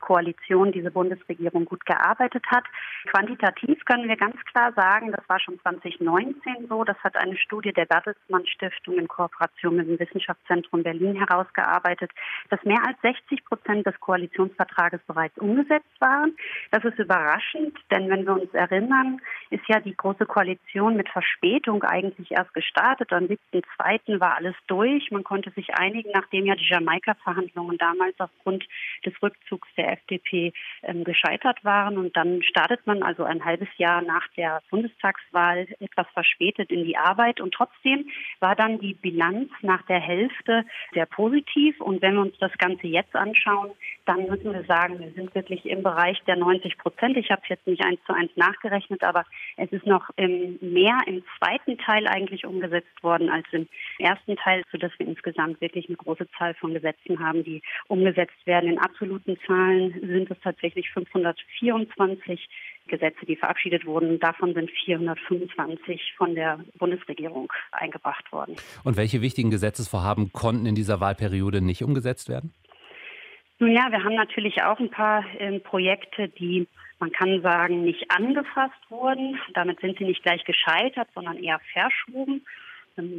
Koalition, 0.00 0.72
diese 0.72 0.90
Bundesregierung 0.90 1.66
gut 1.66 1.84
gearbeitet 1.84 2.46
hat. 2.46 2.64
Quantitativ 3.12 3.84
können 3.84 4.08
wir 4.08 4.16
ganz 4.16 4.36
klar 4.52 4.72
sagen, 4.72 5.12
das 5.12 5.28
war 5.28 5.38
schon 5.38 5.60
2019 5.60 6.68
so. 6.70 6.82
Das 6.82 6.96
hat 7.04 7.14
eine 7.16 7.36
Studie 7.36 7.74
der 7.74 7.84
Bertelsmann 7.84 8.46
Stiftung 8.46 8.96
in 8.96 9.06
Kooperation 9.06 9.76
mit 9.76 9.86
dem 9.86 9.98
Wissenschaftszentrum 9.98 10.82
Berlin 10.82 11.16
herausgearbeitet, 11.16 12.10
dass 12.48 12.64
mehr 12.64 12.80
als 12.86 12.96
60 13.02 13.44
Prozent 13.44 13.86
des 13.86 14.00
Koalitionsvertrages 14.00 15.00
bereits 15.06 15.36
umgesetzt 15.36 16.00
waren. 16.00 16.34
Das 16.70 16.82
ist 16.84 16.98
überraschend, 16.98 17.65
denn 17.90 18.08
wenn 18.08 18.26
wir 18.26 18.34
uns 18.34 18.52
erinnern, 18.52 19.20
ist 19.50 19.66
ja 19.68 19.80
die 19.80 19.96
Große 19.96 20.26
Koalition 20.26 20.96
mit 20.96 21.08
Verspätung 21.08 21.82
eigentlich 21.84 22.32
erst 22.32 22.52
gestartet. 22.54 23.12
Am 23.12 23.24
7.2. 23.24 24.20
war 24.20 24.36
alles 24.36 24.54
durch. 24.66 25.10
Man 25.10 25.24
konnte 25.24 25.50
sich 25.50 25.74
einigen, 25.74 26.10
nachdem 26.12 26.46
ja 26.46 26.54
die 26.54 26.68
Jamaika-Verhandlungen 26.68 27.78
damals 27.78 28.18
aufgrund 28.18 28.64
des 29.04 29.14
Rückzugs 29.22 29.68
der 29.76 29.92
FDP 29.92 30.52
ähm, 30.82 31.04
gescheitert 31.04 31.64
waren. 31.64 31.98
Und 31.98 32.16
dann 32.16 32.42
startet 32.42 32.86
man 32.86 33.02
also 33.02 33.24
ein 33.24 33.44
halbes 33.44 33.68
Jahr 33.76 34.02
nach 34.02 34.26
der 34.36 34.62
Bundestagswahl 34.70 35.66
etwas 35.80 36.06
verspätet 36.12 36.70
in 36.70 36.84
die 36.84 36.96
Arbeit. 36.96 37.40
Und 37.40 37.54
trotzdem 37.54 38.08
war 38.40 38.56
dann 38.56 38.78
die 38.78 38.94
Bilanz 38.94 39.50
nach 39.62 39.82
der 39.82 40.00
Hälfte 40.00 40.64
sehr 40.92 41.06
positiv. 41.06 41.80
Und 41.80 42.02
wenn 42.02 42.14
wir 42.14 42.22
uns 42.22 42.38
das 42.38 42.52
Ganze 42.58 42.86
jetzt 42.86 43.14
anschauen, 43.14 43.70
dann 44.06 44.26
müssen 44.26 44.52
wir 44.52 44.64
sagen, 44.64 44.98
wir 44.98 45.10
sind 45.12 45.34
wirklich 45.34 45.64
im 45.66 45.82
Bereich 45.82 46.20
der 46.26 46.36
90 46.36 46.78
Prozent. 46.78 47.16
Ich 47.16 47.30
habe 47.30 47.42
es 47.46 47.50
jetzt 47.50 47.66
nicht 47.66 47.84
eins 47.84 48.00
zu 48.06 48.12
eins 48.12 48.30
nachgerechnet, 48.36 49.02
aber 49.02 49.24
es 49.56 49.70
ist 49.72 49.86
noch 49.86 50.10
im, 50.16 50.58
mehr 50.60 50.98
im 51.06 51.22
zweiten 51.38 51.78
Teil 51.78 52.06
eigentlich 52.06 52.44
umgesetzt 52.44 53.02
worden 53.02 53.30
als 53.30 53.46
im 53.52 53.68
ersten 53.98 54.36
Teil, 54.36 54.62
sodass 54.70 54.92
wir 54.98 55.06
insgesamt 55.06 55.60
wirklich 55.60 55.88
eine 55.88 55.96
große 55.96 56.28
Zahl 56.38 56.54
von 56.54 56.74
Gesetzen 56.74 57.18
haben, 57.20 57.44
die 57.44 57.62
umgesetzt 57.88 58.46
werden. 58.46 58.70
In 58.70 58.78
absoluten 58.78 59.38
Zahlen 59.46 59.92
sind 60.00 60.30
es 60.30 60.38
tatsächlich 60.42 60.90
524 60.90 62.48
Gesetze, 62.88 63.26
die 63.26 63.36
verabschiedet 63.36 63.84
wurden. 63.86 64.20
Davon 64.20 64.54
sind 64.54 64.70
425 64.70 66.14
von 66.16 66.34
der 66.34 66.60
Bundesregierung 66.78 67.52
eingebracht 67.72 68.30
worden. 68.32 68.56
Und 68.84 68.96
welche 68.96 69.22
wichtigen 69.22 69.50
Gesetzesvorhaben 69.50 70.32
konnten 70.32 70.66
in 70.66 70.74
dieser 70.74 71.00
Wahlperiode 71.00 71.60
nicht 71.60 71.82
umgesetzt 71.82 72.28
werden? 72.28 72.52
Nun 73.58 73.72
ja, 73.72 73.90
wir 73.90 74.04
haben 74.04 74.14
natürlich 74.14 74.62
auch 74.62 74.78
ein 74.78 74.90
paar 74.90 75.24
äh, 75.38 75.58
Projekte, 75.60 76.28
die 76.28 76.66
man 76.98 77.12
kann 77.12 77.42
sagen, 77.42 77.82
nicht 77.82 78.10
angefasst 78.10 78.74
wurden. 78.88 79.38
Damit 79.54 79.80
sind 79.80 79.98
sie 79.98 80.04
nicht 80.04 80.22
gleich 80.22 80.44
gescheitert, 80.44 81.08
sondern 81.14 81.36
eher 81.36 81.60
verschoben. 81.72 82.44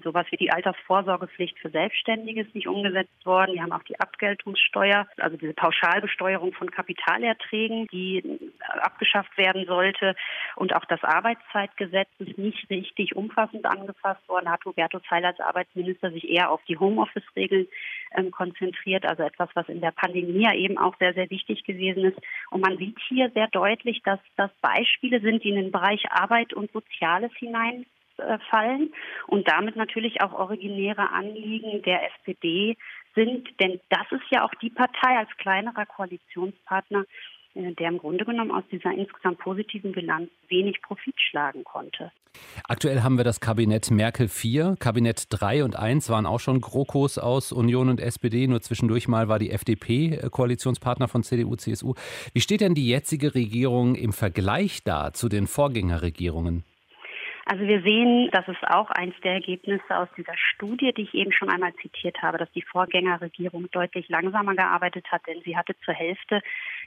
Sowas 0.03 0.25
wie 0.31 0.37
die 0.37 0.51
Altersvorsorgepflicht 0.51 1.59
für 1.59 1.69
Selbstständige 1.69 2.41
ist 2.41 2.55
nicht 2.55 2.67
umgesetzt 2.67 3.25
worden. 3.25 3.53
Wir 3.53 3.61
haben 3.61 3.71
auch 3.71 3.83
die 3.83 3.99
Abgeltungssteuer, 3.99 5.07
also 5.17 5.37
diese 5.37 5.53
Pauschalbesteuerung 5.53 6.51
von 6.53 6.71
Kapitalerträgen, 6.71 7.85
die 7.91 8.17
äh, 8.17 8.79
abgeschafft 8.79 9.37
werden 9.37 9.65
sollte. 9.67 10.15
Und 10.55 10.75
auch 10.75 10.85
das 10.85 11.03
Arbeitszeitgesetz 11.03 12.09
ist 12.17 12.39
nicht 12.39 12.67
richtig 12.71 13.15
umfassend 13.15 13.67
angefasst 13.67 14.27
worden. 14.27 14.49
Hat 14.49 14.65
Hubertus 14.65 15.03
Heil 15.11 15.25
als 15.25 15.39
Arbeitsminister 15.39 16.09
sich 16.11 16.27
eher 16.27 16.49
auf 16.49 16.63
die 16.67 16.79
Homeoffice-Regeln 16.79 17.67
ähm, 18.15 18.31
konzentriert, 18.31 19.05
also 19.05 19.21
etwas, 19.21 19.49
was 19.53 19.69
in 19.69 19.81
der 19.81 19.91
Pandemie 19.91 20.43
ja 20.43 20.55
eben 20.55 20.79
auch 20.79 20.97
sehr, 20.97 21.13
sehr 21.13 21.29
wichtig 21.29 21.63
gewesen 21.65 22.05
ist. 22.05 22.17
Und 22.49 22.61
man 22.61 22.77
sieht 22.77 22.97
hier 23.07 23.29
sehr 23.35 23.47
deutlich, 23.49 24.01
dass 24.03 24.19
das 24.37 24.49
Beispiele 24.59 25.21
sind, 25.21 25.43
die 25.43 25.49
in 25.49 25.55
den 25.55 25.71
Bereich 25.71 26.03
Arbeit 26.11 26.53
und 26.53 26.71
Soziales 26.71 27.31
hinein 27.37 27.85
fallen 28.49 28.93
und 29.27 29.47
damit 29.47 29.75
natürlich 29.75 30.21
auch 30.21 30.33
originäre 30.33 31.11
Anliegen 31.11 31.81
der 31.83 32.01
SPD 32.15 32.77
sind. 33.15 33.47
Denn 33.59 33.79
das 33.89 34.05
ist 34.11 34.29
ja 34.29 34.45
auch 34.45 34.53
die 34.61 34.69
Partei 34.69 35.17
als 35.17 35.29
kleinerer 35.37 35.85
Koalitionspartner, 35.85 37.05
äh, 37.55 37.73
der 37.73 37.89
im 37.89 37.97
Grunde 37.97 38.23
genommen 38.23 38.51
aus 38.51 38.63
dieser 38.71 38.91
insgesamt 38.91 39.39
positiven 39.39 39.91
Bilanz 39.91 40.29
wenig 40.47 40.81
Profit 40.81 41.15
schlagen 41.19 41.63
konnte. 41.63 42.11
Aktuell 42.67 43.01
haben 43.01 43.17
wir 43.17 43.23
das 43.23 43.39
Kabinett 43.39 43.89
Merkel 43.89 44.27
4. 44.27 44.75
Kabinett 44.79 45.25
3 45.29 45.63
und 45.63 45.75
1 45.75 46.09
waren 46.09 46.27
auch 46.27 46.39
schon 46.39 46.61
GroKos 46.61 47.17
aus 47.17 47.51
Union 47.51 47.89
und 47.89 47.99
SPD. 47.99 48.47
Nur 48.47 48.61
zwischendurch 48.61 49.07
mal 49.07 49.27
war 49.27 49.39
die 49.39 49.51
FDP 49.51 50.15
äh, 50.15 50.29
Koalitionspartner 50.29 51.07
von 51.07 51.23
CDU, 51.23 51.55
CSU. 51.55 51.95
Wie 52.33 52.41
steht 52.41 52.61
denn 52.61 52.75
die 52.75 52.87
jetzige 52.87 53.33
Regierung 53.33 53.95
im 53.95 54.13
Vergleich 54.13 54.83
da 54.83 55.13
zu 55.13 55.27
den 55.27 55.47
Vorgängerregierungen? 55.47 56.63
Also 57.49 57.63
wir 57.65 57.81
sehen, 57.81 58.29
das 58.33 58.45
ist 58.49 58.61
auch 58.67 58.89
eins 58.89 59.15
der 59.23 59.35
Ergebnisse 59.35 59.97
aus 59.97 60.09
dieser 60.17 60.35
Studie, 60.35 60.91
die 60.93 61.03
ich 61.03 61.13
eben 61.13 61.31
schon 61.31 61.49
einmal 61.49 61.73
zitiert 61.75 62.21
habe, 62.21 62.37
dass 62.37 62.51
die 62.51 62.61
Vorgängerregierung 62.61 63.71
deutlich 63.71 64.09
langsamer 64.09 64.53
gearbeitet 64.53 65.09
hat, 65.13 65.21
denn 65.27 65.41
sie 65.45 65.55
hatte 65.55 65.73
zur 65.85 65.93
Hälfte 65.93 66.41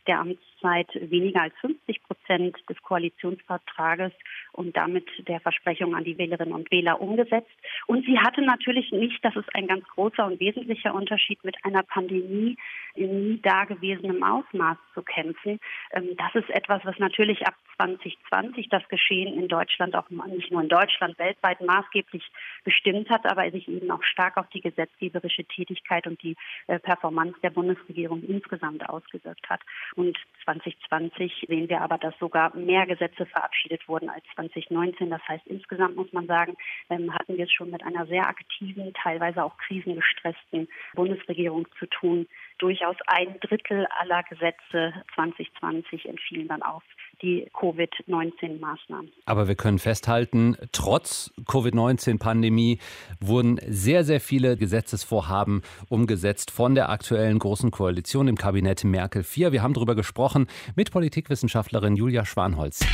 der 0.06 0.20
Amtszeit 0.20 0.88
weniger 0.94 1.42
als 1.42 1.54
50 1.60 2.02
Prozent 2.02 2.56
des 2.68 2.80
Koalitionsvertrages 2.82 4.12
und 4.52 4.76
damit 4.76 5.06
der 5.28 5.40
Versprechung 5.40 5.94
an 5.94 6.04
die 6.04 6.18
Wählerinnen 6.18 6.54
und 6.54 6.70
Wähler 6.70 7.00
umgesetzt. 7.00 7.50
Und 7.86 8.04
sie 8.06 8.18
hatte 8.18 8.42
natürlich 8.42 8.92
nicht, 8.92 9.24
das 9.24 9.36
ist 9.36 9.48
ein 9.54 9.66
ganz 9.66 9.84
großer 9.88 10.26
und 10.26 10.40
wesentlicher 10.40 10.94
Unterschied, 10.94 11.42
mit 11.44 11.56
einer 11.64 11.82
Pandemie 11.82 12.56
in 12.94 13.20
nie 13.20 13.40
dagewesenem 13.40 14.22
Ausmaß 14.22 14.76
zu 14.94 15.02
kämpfen. 15.02 15.60
Ähm, 15.92 16.16
das 16.16 16.34
ist 16.34 16.50
etwas, 16.50 16.84
was 16.84 16.98
natürlich 16.98 17.46
ab 17.46 17.54
2020 17.76 18.68
das 18.68 18.86
Geschehen 18.88 19.38
in 19.38 19.48
Deutschland, 19.48 19.94
auch 19.94 20.08
nicht 20.10 20.50
nur 20.50 20.62
in 20.62 20.68
Deutschland, 20.68 21.18
weltweit 21.18 21.60
maßgeblich 21.60 22.24
bestimmt 22.64 23.08
hat, 23.10 23.26
aber 23.26 23.50
sich 23.50 23.68
eben 23.68 23.90
auch 23.90 24.02
stark 24.02 24.36
auf 24.36 24.48
die 24.50 24.60
gesetzgeberische 24.60 25.44
Tätigkeit 25.44 26.06
und 26.06 26.22
die 26.22 26.36
äh, 26.66 26.78
Performance 26.78 27.38
der 27.42 27.50
Bundesregierung 27.50 28.22
insgesamt 28.22 28.88
ausgewirkt 28.88 29.48
hat. 29.48 29.60
Und 29.96 30.16
2020 30.44 31.46
sehen 31.48 31.68
wir 31.68 31.80
aber, 31.80 31.98
dass 31.98 32.18
sogar 32.18 32.54
mehr 32.56 32.86
Gesetze 32.86 33.26
verabschiedet 33.26 33.86
wurden 33.88 34.08
als 34.08 34.24
2019. 34.34 35.10
Das 35.10 35.22
heißt, 35.28 35.46
insgesamt 35.46 35.96
muss 35.96 36.12
man 36.12 36.26
sagen, 36.26 36.56
ähm, 36.88 37.12
hatten 37.14 37.36
wir 37.36 37.44
es 37.44 37.52
schon 37.52 37.70
mit 37.70 37.82
einer 37.84 38.06
sehr 38.06 38.26
aktiven, 38.26 38.92
teilweise 38.94 39.44
auch 39.44 39.56
krisengestressten 39.58 40.68
Bundesregierung 40.94 41.66
zu 41.78 41.86
tun. 41.86 42.26
Durchaus 42.60 42.96
ein 43.06 43.40
Drittel 43.40 43.86
aller 43.98 44.22
Gesetze 44.24 44.92
2020 45.14 46.04
entfielen 46.06 46.46
dann 46.46 46.62
auf 46.62 46.82
die 47.22 47.48
Covid-19-Maßnahmen. 47.58 49.10
Aber 49.24 49.48
wir 49.48 49.54
können 49.54 49.78
festhalten, 49.78 50.58
trotz 50.70 51.32
Covid-19-Pandemie 51.46 52.78
wurden 53.18 53.58
sehr, 53.66 54.04
sehr 54.04 54.20
viele 54.20 54.58
Gesetzesvorhaben 54.58 55.62
umgesetzt 55.88 56.50
von 56.50 56.74
der 56.74 56.90
aktuellen 56.90 57.38
Großen 57.38 57.70
Koalition 57.70 58.28
im 58.28 58.36
Kabinett 58.36 58.84
Merkel 58.84 59.22
IV. 59.22 59.52
Wir 59.52 59.62
haben 59.62 59.72
darüber 59.72 59.94
gesprochen 59.94 60.46
mit 60.76 60.90
Politikwissenschaftlerin 60.90 61.96
Julia 61.96 62.26
Schwanholz. 62.26 62.84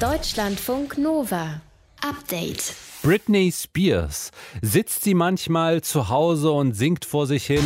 Deutschlandfunk 0.00 0.98
Nova. 0.98 1.60
Update. 2.02 2.74
Britney 3.02 3.52
Spears. 3.52 4.30
Sitzt 4.62 5.04
sie 5.04 5.14
manchmal 5.14 5.82
zu 5.82 6.08
Hause 6.08 6.50
und 6.50 6.72
singt 6.72 7.04
vor 7.04 7.26
sich 7.26 7.46
hin 7.46 7.62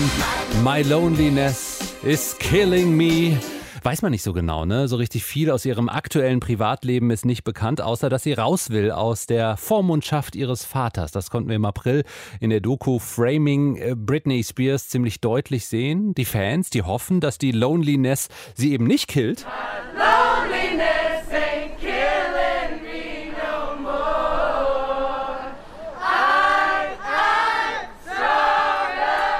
My 0.62 0.82
loneliness 0.82 1.94
is 2.02 2.36
killing 2.38 2.96
me. 2.96 3.38
Weiß 3.82 4.02
man 4.02 4.10
nicht 4.12 4.22
so 4.22 4.34
genau, 4.34 4.66
ne? 4.66 4.88
So 4.88 4.96
richtig 4.96 5.24
viel 5.24 5.50
aus 5.50 5.64
ihrem 5.64 5.88
aktuellen 5.88 6.40
Privatleben 6.40 7.10
ist 7.10 7.24
nicht 7.24 7.44
bekannt, 7.44 7.80
außer 7.80 8.10
dass 8.10 8.24
sie 8.24 8.34
raus 8.34 8.68
will 8.68 8.90
aus 8.90 9.24
der 9.24 9.56
Vormundschaft 9.56 10.36
ihres 10.36 10.66
Vaters. 10.66 11.12
Das 11.12 11.30
konnten 11.30 11.48
wir 11.48 11.56
im 11.56 11.64
April 11.64 12.04
in 12.40 12.50
der 12.50 12.60
Doku 12.60 12.98
Framing 12.98 13.76
äh, 13.76 13.94
Britney 13.96 14.44
Spears 14.44 14.90
ziemlich 14.90 15.22
deutlich 15.22 15.66
sehen. 15.66 16.12
Die 16.14 16.26
Fans, 16.26 16.68
die 16.68 16.82
hoffen, 16.82 17.20
dass 17.20 17.38
die 17.38 17.52
Loneliness 17.52 18.28
sie 18.54 18.72
eben 18.72 18.86
nicht 18.86 19.08
killt. 19.08 19.46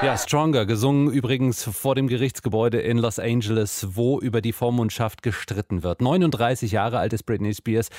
Ja, 0.03 0.17
Stronger, 0.17 0.65
gesungen 0.65 1.13
übrigens 1.13 1.63
vor 1.63 1.93
dem 1.93 2.07
Gerichtsgebäude 2.07 2.79
in 2.79 2.97
Los 2.97 3.19
Angeles, 3.19 3.89
wo 3.91 4.19
über 4.19 4.41
die 4.41 4.51
Vormundschaft 4.51 5.21
gestritten 5.21 5.83
wird. 5.83 6.01
39 6.01 6.71
Jahre 6.71 6.97
alt 6.97 7.13
ist 7.13 7.21
Britney 7.27 7.53
Spears. 7.53 7.89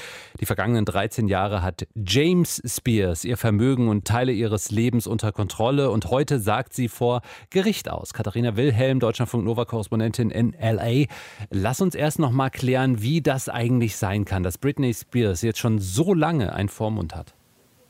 Die 0.41 0.47
vergangenen 0.47 0.85
13 0.85 1.29
Jahre 1.29 1.63
hat 1.63 1.87
James 1.95 2.61
Spears 2.67 3.25
ihr 3.25 3.37
Vermögen 3.37 3.87
und 3.87 4.05
Teile 4.05 4.33
ihres 4.33 4.73
Lebens 4.73 5.07
unter 5.07 5.31
Kontrolle 5.31 5.91
und 5.93 6.11
heute 6.11 6.41
sagt 6.41 6.75
sie 6.75 6.89
vor 6.89 7.23
Gericht 7.51 7.89
aus. 7.89 8.13
Katharina 8.13 8.57
Wilhelm, 8.57 8.99
Deutschlandfunk 8.99 9.45
Nova 9.45 9.65
Korrespondentin 9.65 10.31
in 10.31 10.57
LA. 10.61 11.05
Lass 11.51 11.81
uns 11.81 11.95
erst 11.95 12.19
noch 12.19 12.33
mal 12.33 12.51
klären, 12.51 13.01
wie 13.01 13.23
das 13.23 13.49
eigentlich 13.49 13.97
sein 13.97 14.25
kann, 14.25 14.43
dass 14.43 14.59
Britney 14.59 14.93
Spears 14.93 15.43
jetzt 15.43 15.61
schon 15.61 15.79
so 15.79 16.15
lange 16.15 16.53
einen 16.53 16.69
Vormund 16.69 17.15
hat. 17.15 17.33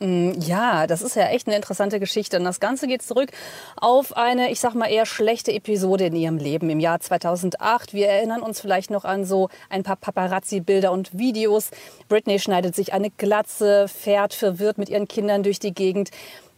Mm, 0.03 0.33
Ja, 0.41 0.87
das 0.89 1.01
ist 1.03 1.15
ja 1.15 1.27
echt 1.29 1.47
eine 1.47 1.55
interessante 1.57 2.01
Geschichte. 2.01 2.37
Und 2.39 2.45
das 2.45 2.59
Ganze 2.61 2.87
geht 2.89 3.03
zurück 3.03 3.31
auf 3.77 4.17
eine, 4.17 4.51
ich 4.51 4.59
sag 4.61 4.75
mal, 4.75 4.91
eher 4.91 5.07
schlechte 5.07 5.53
Episode 5.53 6.07
in 6.07 6.17
ihrem 6.17 6.39
Leben 6.39 6.71
im 6.71 6.81
Jahr 6.81 6.99
2008. 7.01 7.95
Wir 7.95 8.09
erinnern 8.09 8.43
uns 8.43 8.61
vielleicht 8.61 8.91
noch 8.91 9.05
an 9.05 9.25
so 9.25 9.49
ein 9.71 9.85
paar 9.85 9.97
Paparazzi-Bilder 9.97 10.91
und 10.91 11.17
Videos. 11.17 11.71
Britney 12.09 12.41
schneidet 12.41 12.75
sich 12.75 12.93
eine 12.93 13.11
Glatze, 13.11 13.87
fährt 13.87 14.35
verwirrt 14.35 14.77
mit 14.79 14.89
ihren 14.89 15.07
Kindern 15.07 15.45
durch 15.45 15.61
die 15.61 15.73
Gegend. 15.73 16.11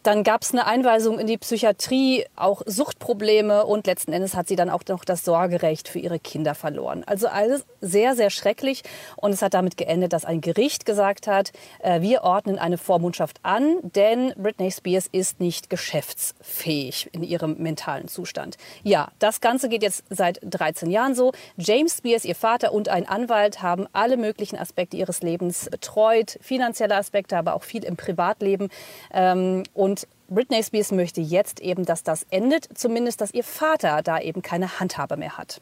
Dann 0.05 0.23
gab 0.23 0.43
es 0.43 0.51
eine 0.51 0.67
Einweisung 0.67 1.17
in 1.17 1.25
die 1.25 1.39
Psychiatrie, 1.39 2.25
auch 2.35 2.61
Suchtprobleme 2.67 3.65
und 3.65 3.87
letzten 3.87 4.13
Endes 4.13 4.35
hat 4.35 4.47
sie 4.47 4.55
dann 4.55 4.69
auch 4.69 4.83
noch 4.87 5.03
das 5.03 5.25
Sorgerecht 5.25 5.87
für 5.87 5.97
ihre 5.97 6.19
Kinder 6.19 6.53
verloren. 6.53 7.03
Also 7.07 7.27
alles 7.27 7.65
sehr, 7.81 8.15
sehr 8.15 8.29
schrecklich 8.29 8.83
und 9.15 9.31
es 9.31 9.41
hat 9.41 9.55
damit 9.55 9.77
geendet, 9.77 10.13
dass 10.13 10.23
ein 10.23 10.41
Gericht 10.41 10.85
gesagt 10.85 11.25
hat, 11.25 11.53
äh, 11.79 12.01
wir 12.01 12.21
ordnen 12.21 12.59
eine 12.59 12.77
Vormundschaft 12.77 13.39
an, 13.41 13.77
denn 13.81 14.31
Britney 14.37 14.69
Spears 14.69 15.07
ist 15.11 15.39
nicht 15.39 15.71
geschäftsfähig 15.71 17.09
in 17.11 17.23
ihrem 17.23 17.57
mentalen 17.57 18.07
Zustand. 18.07 18.57
Ja, 18.83 19.07
das 19.17 19.41
Ganze 19.41 19.69
geht 19.69 19.81
jetzt 19.81 20.03
seit 20.11 20.39
13 20.43 20.91
Jahren 20.91 21.15
so. 21.15 21.31
James 21.57 21.97
Spears, 21.97 22.25
ihr 22.25 22.35
Vater 22.35 22.73
und 22.73 22.89
ein 22.89 23.09
Anwalt 23.09 23.63
haben 23.63 23.87
alle 23.91 24.17
möglichen 24.17 24.59
Aspekte 24.59 24.97
ihres 24.97 25.23
Lebens 25.23 25.67
betreut, 25.71 26.37
finanzielle 26.41 26.95
Aspekte, 26.95 27.37
aber 27.37 27.55
auch 27.55 27.63
viel 27.63 27.83
im 27.83 27.97
Privatleben. 27.97 28.69
Ähm, 29.11 29.63
und 29.73 29.94
Britney 30.27 30.63
Spears 30.63 30.91
möchte 30.91 31.21
jetzt 31.21 31.59
eben, 31.59 31.85
dass 31.85 32.01
das 32.01 32.25
endet, 32.31 32.67
zumindest, 32.77 33.21
dass 33.21 33.33
ihr 33.33 33.43
Vater 33.43 34.01
da 34.01 34.19
eben 34.19 34.41
keine 34.41 34.79
Handhabe 34.79 35.17
mehr 35.17 35.37
hat. 35.37 35.61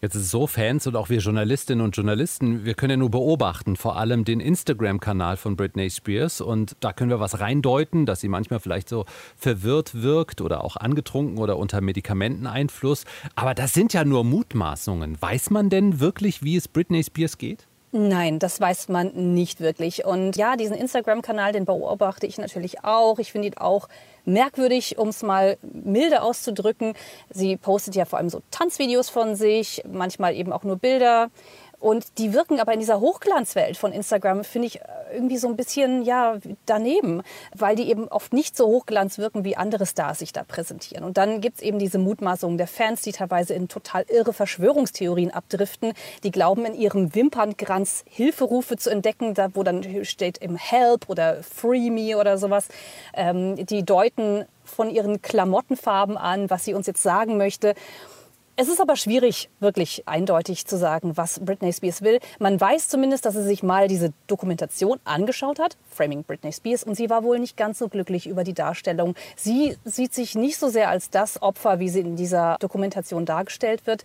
Jetzt 0.00 0.14
ist 0.14 0.22
es 0.22 0.30
so, 0.30 0.46
Fans 0.46 0.86
und 0.86 0.94
auch 0.94 1.08
wir 1.08 1.18
Journalistinnen 1.18 1.84
und 1.84 1.96
Journalisten, 1.96 2.64
wir 2.64 2.74
können 2.74 2.90
ja 2.90 2.96
nur 2.98 3.10
beobachten, 3.10 3.74
vor 3.74 3.96
allem 3.96 4.24
den 4.24 4.38
Instagram-Kanal 4.38 5.36
von 5.36 5.56
Britney 5.56 5.90
Spears. 5.90 6.40
Und 6.40 6.76
da 6.80 6.92
können 6.92 7.10
wir 7.10 7.20
was 7.20 7.40
reindeuten, 7.40 8.06
dass 8.06 8.20
sie 8.20 8.28
manchmal 8.28 8.60
vielleicht 8.60 8.88
so 8.88 9.04
verwirrt 9.36 10.02
wirkt 10.02 10.40
oder 10.40 10.62
auch 10.62 10.76
angetrunken 10.76 11.38
oder 11.38 11.56
unter 11.56 11.80
Medikamenteneinfluss. 11.80 13.04
Aber 13.34 13.54
das 13.54 13.72
sind 13.72 13.92
ja 13.94 14.04
nur 14.04 14.24
Mutmaßungen. 14.24 15.20
Weiß 15.20 15.50
man 15.50 15.70
denn 15.70 16.00
wirklich, 16.00 16.42
wie 16.42 16.56
es 16.56 16.68
Britney 16.68 17.02
Spears 17.02 17.38
geht? 17.38 17.66
Nein, 17.96 18.40
das 18.40 18.60
weiß 18.60 18.88
man 18.88 19.12
nicht 19.34 19.60
wirklich. 19.60 20.04
Und 20.04 20.34
ja, 20.34 20.56
diesen 20.56 20.74
Instagram-Kanal, 20.74 21.52
den 21.52 21.64
beobachte 21.64 22.26
ich 22.26 22.38
natürlich 22.38 22.82
auch. 22.82 23.20
Ich 23.20 23.30
finde 23.30 23.46
ihn 23.46 23.56
auch 23.56 23.88
merkwürdig, 24.24 24.98
um 24.98 25.10
es 25.10 25.22
mal 25.22 25.58
milde 25.62 26.22
auszudrücken. 26.22 26.94
Sie 27.30 27.56
postet 27.56 27.94
ja 27.94 28.04
vor 28.04 28.18
allem 28.18 28.30
so 28.30 28.42
Tanzvideos 28.50 29.10
von 29.10 29.36
sich, 29.36 29.84
manchmal 29.88 30.34
eben 30.34 30.52
auch 30.52 30.64
nur 30.64 30.74
Bilder. 30.74 31.30
Und 31.84 32.16
die 32.16 32.32
wirken 32.32 32.60
aber 32.60 32.72
in 32.72 32.80
dieser 32.80 32.98
Hochglanzwelt 32.98 33.76
von 33.76 33.92
Instagram, 33.92 34.42
finde 34.42 34.68
ich, 34.68 34.80
irgendwie 35.12 35.36
so 35.36 35.48
ein 35.48 35.54
bisschen 35.54 36.02
ja, 36.02 36.38
daneben, 36.64 37.20
weil 37.54 37.76
die 37.76 37.90
eben 37.90 38.08
oft 38.08 38.32
nicht 38.32 38.56
so 38.56 38.66
hochglanz 38.68 39.18
wirken, 39.18 39.44
wie 39.44 39.58
andere 39.58 39.84
Stars 39.84 40.20
sich 40.20 40.32
da 40.32 40.44
präsentieren. 40.44 41.04
Und 41.04 41.18
dann 41.18 41.42
gibt 41.42 41.58
es 41.58 41.62
eben 41.62 41.78
diese 41.78 41.98
Mutmaßungen 41.98 42.56
der 42.56 42.68
Fans, 42.68 43.02
die 43.02 43.12
teilweise 43.12 43.52
in 43.52 43.68
total 43.68 44.06
irre 44.08 44.32
Verschwörungstheorien 44.32 45.30
abdriften. 45.30 45.92
Die 46.22 46.30
glauben, 46.30 46.64
in 46.64 46.74
ihrem 46.74 47.14
Wimpernkranz 47.14 48.06
Hilferufe 48.08 48.78
zu 48.78 48.88
entdecken, 48.88 49.34
da, 49.34 49.54
wo 49.54 49.62
dann 49.62 50.06
steht 50.06 50.38
im 50.38 50.56
Help 50.56 51.10
oder 51.10 51.42
Free 51.42 51.90
Me 51.90 52.16
oder 52.16 52.38
sowas. 52.38 52.68
Ähm, 53.12 53.56
die 53.56 53.84
deuten 53.84 54.46
von 54.64 54.88
ihren 54.88 55.20
Klamottenfarben 55.20 56.16
an, 56.16 56.48
was 56.48 56.64
sie 56.64 56.72
uns 56.72 56.86
jetzt 56.86 57.02
sagen 57.02 57.36
möchte. 57.36 57.74
Es 58.56 58.68
ist 58.68 58.80
aber 58.80 58.94
schwierig, 58.94 59.50
wirklich 59.58 60.06
eindeutig 60.06 60.64
zu 60.64 60.78
sagen, 60.78 61.16
was 61.16 61.40
Britney 61.40 61.72
Spears 61.72 62.02
will. 62.02 62.20
Man 62.38 62.60
weiß 62.60 62.88
zumindest, 62.88 63.24
dass 63.24 63.34
sie 63.34 63.42
sich 63.42 63.64
mal 63.64 63.88
diese 63.88 64.12
Dokumentation 64.28 65.00
angeschaut 65.02 65.58
hat, 65.58 65.76
Framing 65.90 66.22
Britney 66.22 66.52
Spears, 66.52 66.84
und 66.84 66.94
sie 66.94 67.10
war 67.10 67.24
wohl 67.24 67.40
nicht 67.40 67.56
ganz 67.56 67.80
so 67.80 67.88
glücklich 67.88 68.28
über 68.28 68.44
die 68.44 68.54
Darstellung. 68.54 69.16
Sie 69.34 69.76
sieht 69.84 70.14
sich 70.14 70.36
nicht 70.36 70.56
so 70.56 70.68
sehr 70.68 70.88
als 70.88 71.10
das 71.10 71.42
Opfer, 71.42 71.80
wie 71.80 71.88
sie 71.88 71.98
in 71.98 72.14
dieser 72.14 72.56
Dokumentation 72.60 73.26
dargestellt 73.26 73.88
wird. 73.88 74.04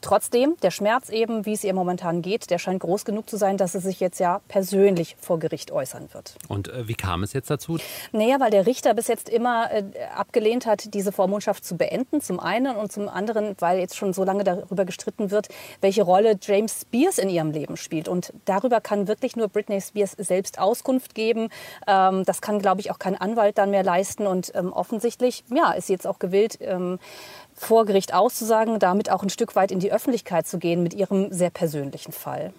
Trotzdem, 0.00 0.56
der 0.62 0.70
Schmerz 0.70 1.10
eben, 1.10 1.44
wie 1.44 1.52
es 1.52 1.62
ihr 1.62 1.74
momentan 1.74 2.22
geht, 2.22 2.48
der 2.48 2.58
scheint 2.58 2.80
groß 2.80 3.04
genug 3.04 3.28
zu 3.28 3.36
sein, 3.36 3.58
dass 3.58 3.72
sie 3.72 3.80
sich 3.80 4.00
jetzt 4.00 4.18
ja 4.18 4.40
persönlich 4.48 5.16
vor 5.20 5.38
Gericht 5.38 5.72
äußern 5.72 6.08
wird. 6.14 6.36
Und 6.48 6.68
äh, 6.68 6.88
wie 6.88 6.94
kam 6.94 7.22
es 7.22 7.34
jetzt 7.34 7.50
dazu? 7.50 7.76
Naja, 8.12 8.40
weil 8.40 8.50
der 8.50 8.64
Richter 8.66 8.94
bis 8.94 9.08
jetzt 9.08 9.28
immer 9.28 9.70
äh, 9.70 9.84
abgelehnt 10.16 10.64
hat, 10.64 10.94
diese 10.94 11.12
Vormundschaft 11.12 11.66
zu 11.66 11.76
beenden, 11.76 12.22
zum 12.22 12.40
einen 12.40 12.76
und 12.76 12.90
zum 12.90 13.06
anderen, 13.06 13.56
weil 13.58 13.78
jetzt 13.78 13.89
schon 13.96 14.12
so 14.12 14.24
lange 14.24 14.44
darüber 14.44 14.84
gestritten 14.84 15.30
wird, 15.30 15.48
welche 15.80 16.02
Rolle 16.02 16.36
James 16.40 16.82
Spears 16.82 17.18
in 17.18 17.28
ihrem 17.28 17.50
Leben 17.50 17.76
spielt. 17.76 18.08
Und 18.08 18.32
darüber 18.44 18.80
kann 18.80 19.08
wirklich 19.08 19.36
nur 19.36 19.48
Britney 19.48 19.80
Spears 19.80 20.12
selbst 20.12 20.58
Auskunft 20.58 21.14
geben. 21.14 21.48
Ähm, 21.86 22.24
das 22.24 22.40
kann, 22.40 22.58
glaube 22.58 22.80
ich, 22.80 22.90
auch 22.90 22.98
kein 22.98 23.16
Anwalt 23.16 23.58
dann 23.58 23.70
mehr 23.70 23.84
leisten. 23.84 24.26
Und 24.26 24.52
ähm, 24.54 24.72
offensichtlich, 24.72 25.44
ja, 25.54 25.72
ist 25.72 25.86
sie 25.86 25.92
jetzt 25.92 26.06
auch 26.06 26.18
gewillt, 26.18 26.58
ähm, 26.60 26.98
vor 27.54 27.84
Gericht 27.84 28.14
auszusagen, 28.14 28.78
damit 28.78 29.10
auch 29.10 29.22
ein 29.22 29.30
Stück 29.30 29.54
weit 29.54 29.70
in 29.70 29.80
die 29.80 29.92
Öffentlichkeit 29.92 30.46
zu 30.46 30.58
gehen 30.58 30.82
mit 30.82 30.94
ihrem 30.94 31.30
sehr 31.32 31.50
persönlichen 31.50 32.12
Fall. 32.12 32.52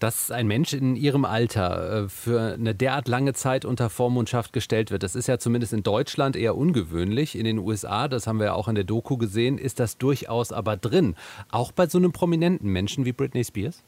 Dass 0.00 0.30
ein 0.30 0.46
Mensch 0.46 0.72
in 0.72 0.96
ihrem 0.96 1.24
Alter 1.24 2.04
äh, 2.04 2.08
für 2.08 2.54
eine 2.54 2.74
derart 2.74 3.06
lange 3.06 3.34
Zeit 3.34 3.64
unter 3.64 3.90
Vormundschaft 3.90 4.52
gestellt 4.52 4.90
wird. 4.90 5.02
Das 5.02 5.14
ist 5.14 5.28
ja 5.28 5.38
zumindest 5.38 5.72
in 5.72 5.82
Deutschland 5.82 6.36
eher 6.36 6.56
ungewöhnlich. 6.56 7.38
In 7.38 7.44
den 7.44 7.58
USA, 7.58 8.08
das 8.08 8.26
haben 8.26 8.38
wir 8.38 8.46
ja 8.46 8.52
auch 8.54 8.68
in 8.68 8.74
der 8.74 8.84
Doku 8.84 9.16
gesehen, 9.16 9.58
ist 9.58 9.78
das 9.78 9.98
durchaus 9.98 10.52
aber 10.52 10.76
drin. 10.76 11.14
Auch 11.50 11.70
bei 11.70 11.86
so 11.86 11.98
einem 11.98 12.12
prominenten 12.12 12.70
Menschen 12.70 13.04
wie 13.04 13.12
Britney 13.12 13.44
Spears? 13.44 13.82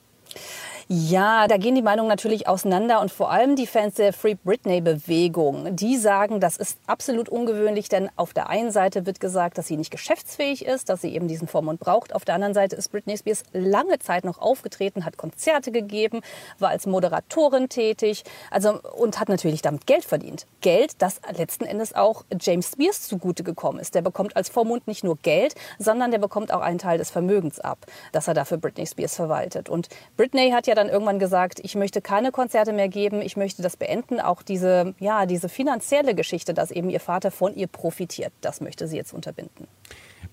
Ja, 0.88 1.46
da 1.46 1.56
gehen 1.56 1.74
die 1.74 1.82
Meinungen 1.82 2.08
natürlich 2.08 2.48
auseinander 2.48 3.00
und 3.00 3.12
vor 3.12 3.30
allem 3.30 3.56
die 3.56 3.66
Fans 3.66 3.94
der 3.94 4.12
Free 4.12 4.34
Britney-Bewegung, 4.34 5.76
die 5.76 5.96
sagen, 5.96 6.40
das 6.40 6.56
ist 6.56 6.78
absolut 6.86 7.28
ungewöhnlich, 7.28 7.88
denn 7.88 8.10
auf 8.16 8.32
der 8.32 8.48
einen 8.48 8.72
Seite 8.72 9.06
wird 9.06 9.20
gesagt, 9.20 9.58
dass 9.58 9.68
sie 9.68 9.76
nicht 9.76 9.90
geschäftsfähig 9.90 10.64
ist, 10.64 10.88
dass 10.88 11.00
sie 11.00 11.14
eben 11.14 11.28
diesen 11.28 11.46
Vormund 11.46 11.80
braucht. 11.80 12.14
Auf 12.14 12.24
der 12.24 12.34
anderen 12.34 12.54
Seite 12.54 12.76
ist 12.76 12.90
Britney 12.90 13.16
Spears 13.16 13.44
lange 13.52 13.98
Zeit 14.00 14.24
noch 14.24 14.38
aufgetreten, 14.38 15.04
hat 15.04 15.16
Konzerte 15.16 15.70
gegeben, 15.70 16.20
war 16.58 16.70
als 16.70 16.86
Moderatorin 16.86 17.68
tätig 17.68 18.24
also, 18.50 18.80
und 18.96 19.20
hat 19.20 19.28
natürlich 19.28 19.62
damit 19.62 19.86
Geld 19.86 20.04
verdient. 20.04 20.46
Geld, 20.60 21.00
das 21.00 21.20
letzten 21.36 21.64
Endes 21.64 21.94
auch 21.94 22.24
James 22.40 22.72
Spears 22.72 23.06
zugute 23.06 23.44
gekommen 23.44 23.78
ist. 23.78 23.94
Der 23.94 24.02
bekommt 24.02 24.36
als 24.36 24.48
Vormund 24.48 24.86
nicht 24.88 25.04
nur 25.04 25.16
Geld, 25.16 25.54
sondern 25.78 26.10
der 26.10 26.18
bekommt 26.18 26.52
auch 26.52 26.60
einen 26.60 26.78
Teil 26.78 26.98
des 26.98 27.10
Vermögens 27.10 27.60
ab, 27.60 27.78
das 28.10 28.28
er 28.28 28.34
dafür 28.34 28.58
Britney 28.58 28.86
Spears 28.86 29.14
verwaltet. 29.14 29.68
Und 29.68 29.88
Britney 30.16 30.50
hat 30.50 30.66
ja 30.66 30.71
dann 30.74 30.88
irgendwann 30.88 31.18
gesagt, 31.18 31.60
ich 31.62 31.74
möchte 31.74 32.00
keine 32.00 32.32
Konzerte 32.32 32.72
mehr 32.72 32.88
geben, 32.88 33.22
ich 33.22 33.36
möchte 33.36 33.62
das 33.62 33.76
beenden. 33.76 34.20
Auch 34.20 34.42
diese, 34.42 34.94
ja, 34.98 35.26
diese 35.26 35.48
finanzielle 35.48 36.14
Geschichte, 36.14 36.54
dass 36.54 36.70
eben 36.70 36.90
ihr 36.90 37.00
Vater 37.00 37.30
von 37.30 37.54
ihr 37.54 37.66
profitiert, 37.66 38.32
das 38.40 38.60
möchte 38.60 38.86
sie 38.86 38.96
jetzt 38.96 39.12
unterbinden. 39.12 39.66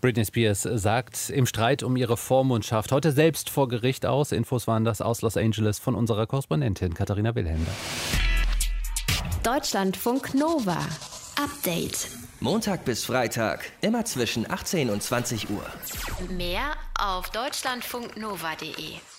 Britney 0.02 0.25
Spears 0.25 0.62
sagt 0.62 1.30
im 1.30 1.45
Streit 1.45 1.84
um 1.84 1.97
ihre 1.97 2.15
Vormundschaft 2.15 2.91
heute 2.91 3.12
selbst 3.12 3.49
vor 3.49 3.67
Gericht 3.67 4.06
aus. 4.06 4.32
Infos 4.32 4.65
waren 4.67 4.86
das 4.86 5.02
aus 5.02 5.21
Los 5.21 5.36
Angeles 5.36 5.80
von 5.80 5.95
unserer 5.95 6.25
Korrespondentin 6.25 6.93
Katharina 6.93 7.36
Wilhelmer. 7.36 7.65
Deutschlandfunk 9.43 10.34
Nova. 10.36 10.78
Update. 11.41 12.10
Montag 12.41 12.86
bis 12.86 13.04
Freitag, 13.04 13.71
immer 13.82 14.06
zwischen 14.06 14.49
18 14.49 14.89
und 14.89 15.04
20 15.04 15.49
Uhr. 15.49 15.65
Mehr 16.30 16.73
auf 16.97 17.30
deutschlandfunknova.de. 17.32 19.19